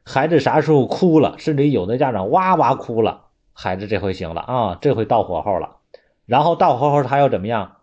[0.03, 3.27] 孩子啥时候哭了，甚至有的家长哇哇哭了，
[3.61, 5.79] 孩子这回行了啊，这回到火候了。
[6.27, 7.79] 然后到火候他要怎么样？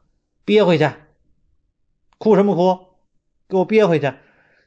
[0.45, 0.89] 憋回去，
[2.17, 2.79] 哭什么哭？
[3.49, 4.13] 给我憋回去！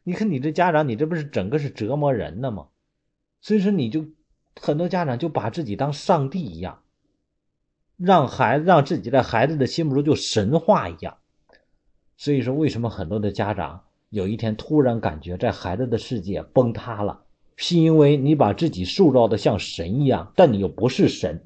[0.02, 2.68] 你看你这家长，你这不是整个是折磨人呢吗？
[3.40, 4.04] 所以说你就
[4.60, 6.82] 很多家长就把自己当上帝一样。
[7.96, 11.16] 让孩子让自己在孩子的心目中就神话一样，
[12.18, 17.22] 所以说为什么很多的家长有一天突然感觉在孩子的世界崩塌了，
[17.60, 21.42] 是因为你把自己塑造的像神一样，但你又不是神。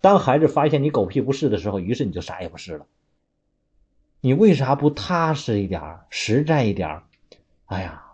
[0.00, 2.86] 当孩子发现你狗屁不是的时候，于是你就啥也不是了。
[4.20, 7.02] 你为啥不踏实一点实在一点
[7.66, 8.04] 哎呀，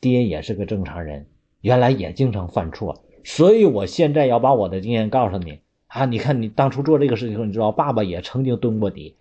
[0.00, 1.26] 爹也是个正常人，
[1.60, 6.06] 原来也经常犯错，所以我现在要把我的经验告诉你啊！
[6.06, 9.16] 你看你当初做这个事情的时候，你知道爸爸也曾经蹲过底，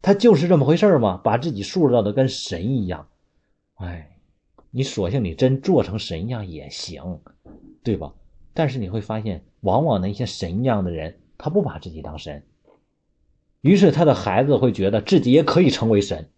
[0.00, 3.08] 他就是这么回事嘛，把自己塑造的跟神一样。
[3.74, 4.16] 哎，
[4.70, 7.20] 你索性你真做成神一样也行，
[7.82, 8.14] 对吧？
[8.54, 12.44] 但是你会发现，往往那些神一样的人，他不把自己当神，
[13.60, 16.28] 于是他的孩子会觉得自己也可以成为神。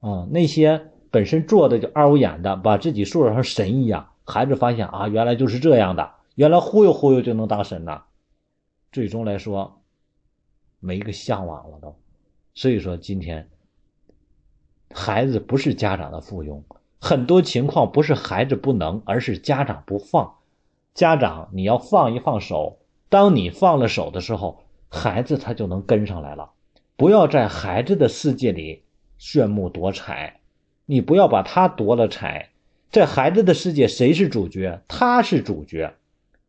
[0.00, 8.04] 啊，那些本身做的就二五眼的，把自己塑造成神一样，孩子发现啊，原来就是这样的，原来忽悠忽悠就能当神呐，
[8.92, 9.82] 最终来说，
[10.78, 11.96] 没一个向往了都。
[12.54, 13.48] 所以说，今天
[14.94, 16.62] 孩子不是家长的附庸。
[17.00, 20.34] 很多情况不是孩子不能，而是家长不放。
[20.92, 22.78] 家长你要放一放手，
[23.08, 26.50] 当你放了手的时候，孩子他就能跟上来了。
[26.96, 28.82] 不要在孩子的世界里
[29.16, 30.40] 炫目夺彩，
[30.84, 32.50] 你不要把他夺了彩。
[32.90, 34.82] 在孩子的世界，谁是主角？
[34.88, 35.94] 他是主角，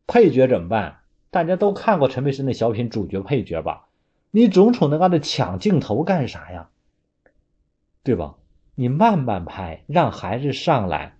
[0.07, 0.97] 配角怎么办？
[1.29, 3.85] 大家都看过陈佩斯那小品《主角配角》吧？
[4.31, 6.69] 你总瞅那嘎达抢镜头干啥呀？
[8.03, 8.35] 对吧？
[8.75, 11.15] 你慢慢拍，让孩子上来，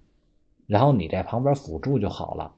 [0.66, 2.56] 然后你在旁边辅助就好了。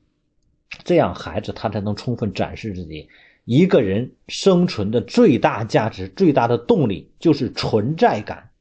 [0.83, 3.09] 这样孩子他才能充分展示自己。
[3.45, 8.51] 一个人生存的最大价值、最大的动力就是存在感。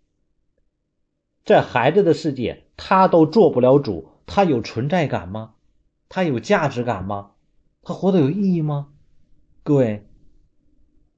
[1.45, 5.55] 在孩子的世界，他都做不了主，他有存在感吗？
[6.09, 7.31] 他有价值感吗？
[7.83, 8.89] 他活得有意义吗？
[9.63, 10.05] 各位，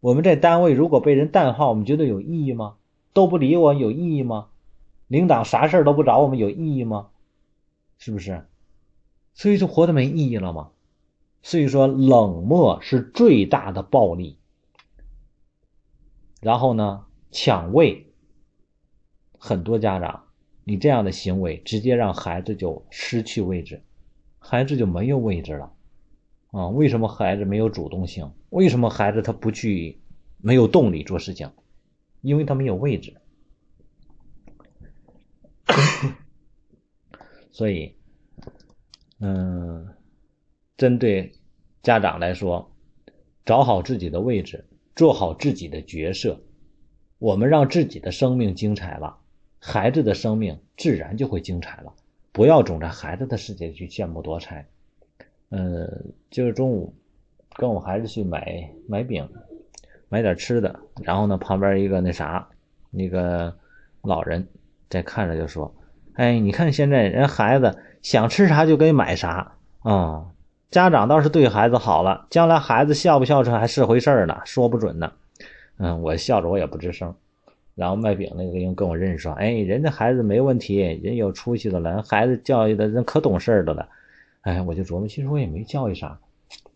[0.00, 2.76] 我们在单位如果被人淡化，我们觉得有意义吗？
[3.14, 4.48] 都不理我，有意义吗？
[5.06, 7.08] 领导啥事都不找我们，有意义吗？
[7.96, 8.44] 是不是？
[9.32, 10.72] 所以就活得没意义了吗？
[11.42, 14.38] 所以说，冷漠是最大的暴力。
[16.40, 18.12] 然后呢，抢位，
[19.38, 20.24] 很多家长，
[20.64, 23.82] 你这样的行为直接让孩子就失去位置，
[24.38, 25.72] 孩子就没有位置了。
[26.50, 28.32] 啊，为什么孩子没有主动性？
[28.50, 30.00] 为什么孩子他不去，
[30.38, 31.50] 没有动力做事情？
[32.24, 33.14] 因为他没有位置。
[37.52, 37.94] 所以，
[39.20, 39.94] 嗯，
[40.76, 41.32] 针对
[41.82, 42.72] 家长来说，
[43.44, 44.64] 找好自己的位置，
[44.96, 46.40] 做好自己的角色，
[47.18, 49.18] 我们让自己的生命精彩了，
[49.60, 51.94] 孩子的生命自然就会精彩了。
[52.32, 54.66] 不要总在孩子的世界去羡慕夺彩。
[55.50, 56.94] 嗯，就是中午
[57.54, 59.28] 跟我孩子去买买饼，
[60.08, 62.48] 买点吃的，然后呢，旁边一个那啥，
[62.90, 63.54] 那个
[64.02, 64.46] 老人
[64.88, 65.74] 在看着就说。
[66.14, 70.26] 哎，你看现在人孩子想吃啥就给买啥啊！
[70.70, 75.12] 家长倒是对孩子好了，将来孩子孝不孝顺还是回事呢，说不准呢。
[75.76, 77.12] 嗯，我笑着我也不吱声。
[77.74, 83.88] 然后卖饼那个人跟我认识说：“哎，人家孩子没问题，人有出息的了，孩子教育的人可懂事的了。”
[84.42, 86.16] 哎，我就琢磨，其实我也没教育啥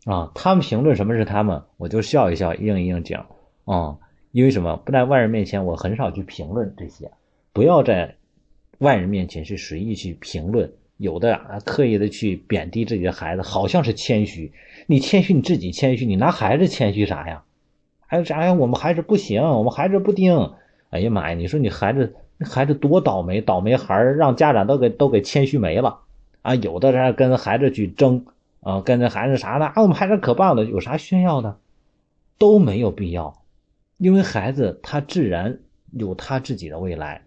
[0.05, 0.31] 啊。
[0.35, 3.19] 他们评论什么是他们，我就笑一笑，应一应景
[3.65, 3.97] 啊。
[4.33, 4.77] 因为什么？
[4.85, 7.11] 不在外人面前，我很少去评论这些，
[7.53, 8.15] 不要在。
[8.79, 14.53] 外人面前去随意去评论，有的啊刻意的去贬低自己的孩子，好像是谦虚。
[14.87, 17.43] 你谦虚你自己谦虚，你拿孩子谦虚啥呀？
[18.07, 18.55] 还有啥呀？
[18.55, 20.53] 我们孩子不行，我们孩子不听。
[20.91, 21.35] 哎呀妈呀！
[21.35, 25.99] 你说你孩子，孩子多倒霉，倒霉孩儿让家长都给都给谦虚没了
[26.43, 26.55] 啊！
[26.55, 28.27] 有的人跟孩子去争
[28.61, 31.59] 啊，跟着孩子啥的啊，我们孩子可棒了，有啥炫耀的？
[32.39, 33.43] 都没有必要，
[33.97, 35.59] 因为孩子他自然
[35.93, 37.23] 有他自己的未来。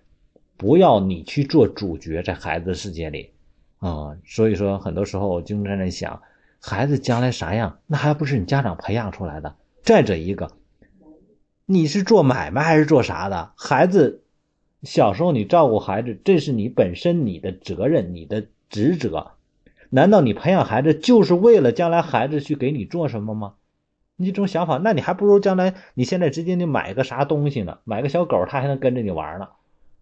[0.57, 3.31] 不要你去做主角，在孩子的世界里，
[3.79, 6.21] 啊，所以说很多时候我经常在想，
[6.59, 9.55] 孩子将来啥样，那还不是你家长培养出来的。
[9.81, 10.51] 再者一个，
[11.65, 13.51] 你是做买卖还是做啥的？
[13.57, 14.21] 孩子
[14.83, 19.31] 小时候你照顾孩子，这是你本身你的责任，你的职责。
[19.91, 23.53] 难道你培养孩子就是为了将来孩子去给你做什么吗？
[24.15, 27.79] 你这种想法，那你还不如将来你现在直接你买个啥东西呢？
[27.83, 29.49] 买个小狗，它还能跟着你玩呢。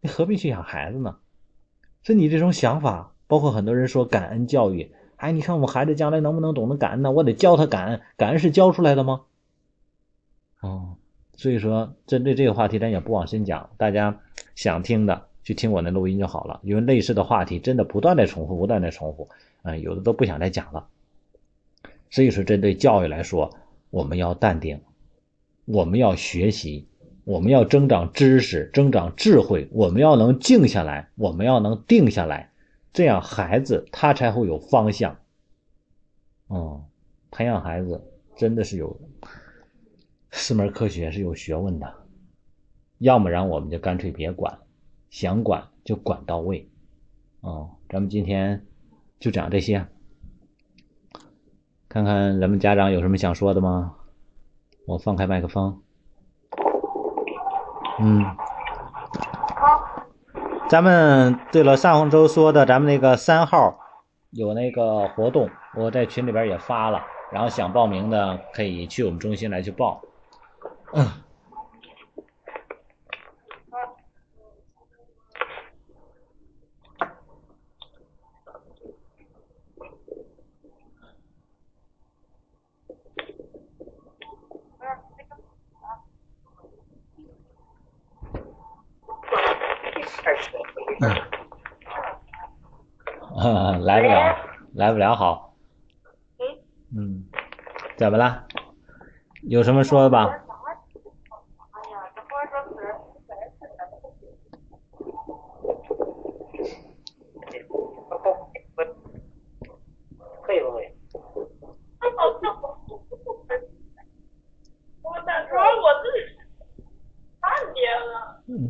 [0.02, 1.18] 你何必去养孩子呢？
[2.04, 7.12] 所以你这种想法，包括很多人说感恩教育，哎，你看我们孩子将来能不能懂得感恩呢？
[7.12, 9.22] 我得教他感恩，感恩是教出来的吗？
[10.62, 10.98] 哦，
[11.36, 14.20] 所以说针对这个话题，咱也不往深讲，大家
[14.54, 19.30] 想听的去听我那录音就好了，因为类似的话题真的不断的重复，不断的重复，
[19.64, 20.88] 嗯，有的都不想再讲了。
[22.10, 23.58] 所以说，针对教育来说，
[23.90, 24.82] 我们要淡定，
[25.66, 26.88] 我们要学习。
[27.26, 29.68] 我们要增长知识，增长智慧。
[29.72, 32.52] 我们要能静下来，我们要能定下来，
[32.92, 35.20] 这样孩子他才会有方向。
[36.48, 36.86] 哦，
[37.30, 38.04] 培养孩子
[38.36, 39.00] 真的是有
[40.32, 41.94] 四门科学是有学问的，
[42.98, 44.58] 要么然我们就干脆别管，
[45.12, 46.68] 想管就管到位。
[47.42, 48.66] 哦，咱们今天
[49.20, 49.86] 就讲这些，
[51.90, 53.96] 看看咱们家长有什么想说的吗？
[54.88, 55.82] 我放开麦克风。
[58.00, 58.26] 嗯，
[60.70, 63.78] 咱们对了，上周说的咱们那个三号
[64.30, 67.02] 有那个活动，我在群里边也发了，
[67.32, 70.02] 然后想报名的可以去我们中心来去报
[93.82, 94.36] 来不了，
[94.76, 95.56] 来不了，好。
[96.96, 97.24] 嗯，
[97.98, 98.46] 怎么了？
[99.60, 100.42] 有什么说的吧？
[110.44, 110.96] 会不会？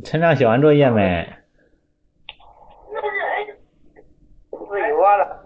[0.03, 1.31] 陈亮写完作业没？
[2.91, 3.45] 那是哎，
[4.49, 5.45] 自由啊了。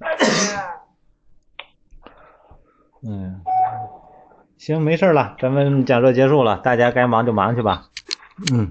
[0.00, 0.52] 那是
[3.06, 3.44] 嗯，
[4.66, 7.82] 行，没事了，咱们讲座结束了，大家该忙就忙去吧。
[8.50, 8.62] 嗯。